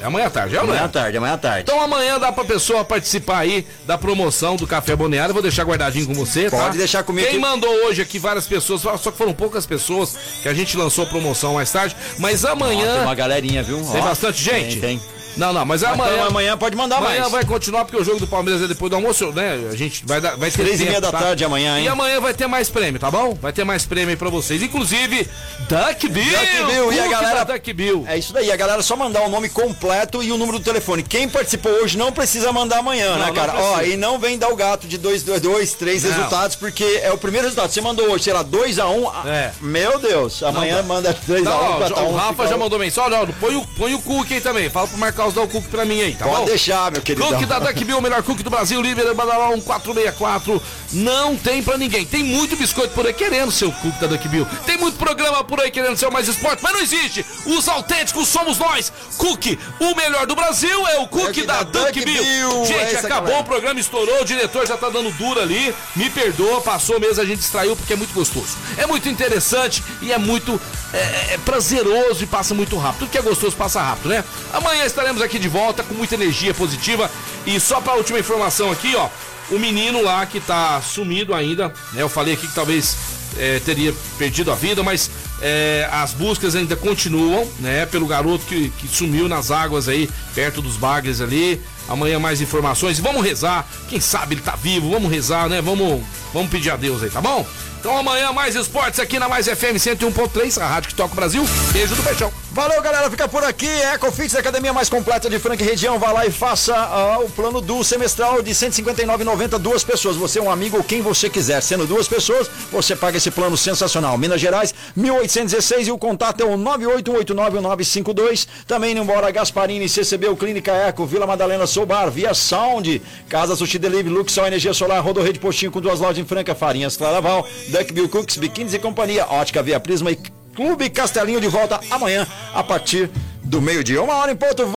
[0.00, 0.72] É amanhã à tarde, é amanhã.
[0.74, 1.60] Amanhã à tarde, amanhã à tarde.
[1.62, 5.32] Então amanhã dá pra pessoa participar aí da promoção do Café Boneário.
[5.32, 6.58] Vou deixar guardadinho com você, tá?
[6.58, 10.16] Pode deixar comigo Quem que- mandou hoje aqui várias pessoas, só que foram poucas pessoas
[10.42, 11.96] que a gente lançou a promoção mais tarde.
[12.18, 12.90] Mas amanhã.
[12.90, 13.78] Ó, tem uma galerinha, viu?
[13.90, 14.80] Tem Ó, bastante gente?
[14.80, 15.15] Tem, tem.
[15.36, 16.26] Não, não, mas Então, amanhã.
[16.26, 17.32] amanhã pode mandar amanhã mais.
[17.32, 19.68] vai continuar porque o jogo do Palmeiras é depois do almoço, né?
[19.70, 21.18] A gente vai, dar, vai ter Três e meia da tá?
[21.18, 21.84] tarde amanhã, hein?
[21.84, 23.34] E amanhã vai ter mais prêmio, tá bom?
[23.40, 24.62] Vai ter mais prêmio aí pra vocês.
[24.62, 25.28] Inclusive,
[25.68, 26.24] Duck Bill!
[26.24, 28.04] Duck Bill, e a Cookie galera- Duck Bill.
[28.08, 31.02] É isso daí, a galera só mandar o nome completo e o número do telefone.
[31.02, 33.54] Quem participou hoje não precisa mandar amanhã, Não, né, cara?
[33.56, 36.10] Ó, e não vem dar o gato de dois, dois, dois três Não.
[36.12, 37.70] resultados, porque é o primeiro resultado.
[37.70, 38.86] Você mandou hoje, sei lá, 2x1.
[38.86, 39.52] Um, É.
[39.60, 42.06] Meu Deus, amanhã Não, manda 3x1, Tá, ó, 4x1.
[42.08, 44.70] o Rafa já mandou mensagem, ó, põe o, põe o cookie aí também.
[44.70, 44.96] Fala pro
[45.34, 46.44] Dar o cookie pra mim aí, tá Pode bom?
[46.46, 47.26] deixar, meu querido.
[47.26, 50.62] Cookie da Duck Bill, o melhor cookie do Brasil, líder Badalão 464.
[50.92, 52.04] Não tem pra ninguém.
[52.04, 54.46] Tem muito biscoito por aí querendo ser o cookie da Duck Bill.
[54.64, 57.24] Tem muito programa por aí querendo ser o mais esporte, mas não existe.
[57.44, 58.92] Os autênticos somos nós.
[59.18, 62.62] Cookie, o melhor do Brasil é o cookie da, Duck, Bill.
[62.62, 63.40] é Gente, acabou galera.
[63.40, 65.74] o programa, estourou, o diretor já tá dando duro ali.
[65.94, 68.56] Me perdoa, passou mesmo, a gente distraiu porque é muito gostoso.
[68.76, 70.60] É muito interessante e é muito
[70.92, 73.00] é, é prazeroso e passa muito rápido.
[73.00, 74.24] Tudo que é gostoso passa rápido, né?
[74.52, 77.10] Amanhã estaremos aqui de volta com muita energia positiva.
[77.46, 79.08] E só pra última informação aqui, ó.
[79.50, 82.02] O menino lá que tá sumido ainda, né?
[82.02, 82.96] Eu falei aqui que talvez
[83.38, 85.08] é, teria perdido a vida, mas
[85.40, 87.86] é, as buscas ainda continuam, né?
[87.86, 91.60] Pelo garoto que, que sumiu nas águas aí, perto dos bagres ali.
[91.88, 92.98] Amanhã mais informações.
[92.98, 93.64] Vamos rezar.
[93.88, 94.90] Quem sabe ele tá vivo.
[94.90, 95.62] Vamos rezar, né?
[95.62, 96.02] Vamos,
[96.32, 97.46] vamos pedir a Deus aí, tá bom?
[97.78, 101.46] Então amanhã mais esportes aqui na Mais FM 101.3, a rádio que toca o Brasil.
[101.72, 102.45] Beijo do Peixão.
[102.56, 103.10] Valeu, galera.
[103.10, 103.68] Fica por aqui.
[103.68, 105.98] Ecofix, a academia mais completa de Franca e região.
[105.98, 110.16] Vá lá e faça ah, o plano do semestral de R$ 159,90 duas pessoas.
[110.16, 111.60] Você é um amigo ou quem você quiser.
[111.60, 114.16] Sendo duas pessoas, você paga esse plano sensacional.
[114.16, 118.48] Minas Gerais, 1816 e o contato é o 981891952.
[118.66, 123.78] Também no Embora Gasparini, CCB, o Clínica Eco, Vila Madalena Soubar, Via Sound, Casa Sushi
[123.78, 128.38] Delivery, Luxol Energia Solar, Rodorrede Postinho com duas lojas em Franca, Farinhas Claraval, Duckbill Cooks,
[128.38, 133.10] Biquínis e Companhia, Ótica Via Prisma e Clube Castelinho de volta amanhã a partir
[133.44, 134.02] do meio-dia.
[134.02, 134.64] Uma hora em ponto.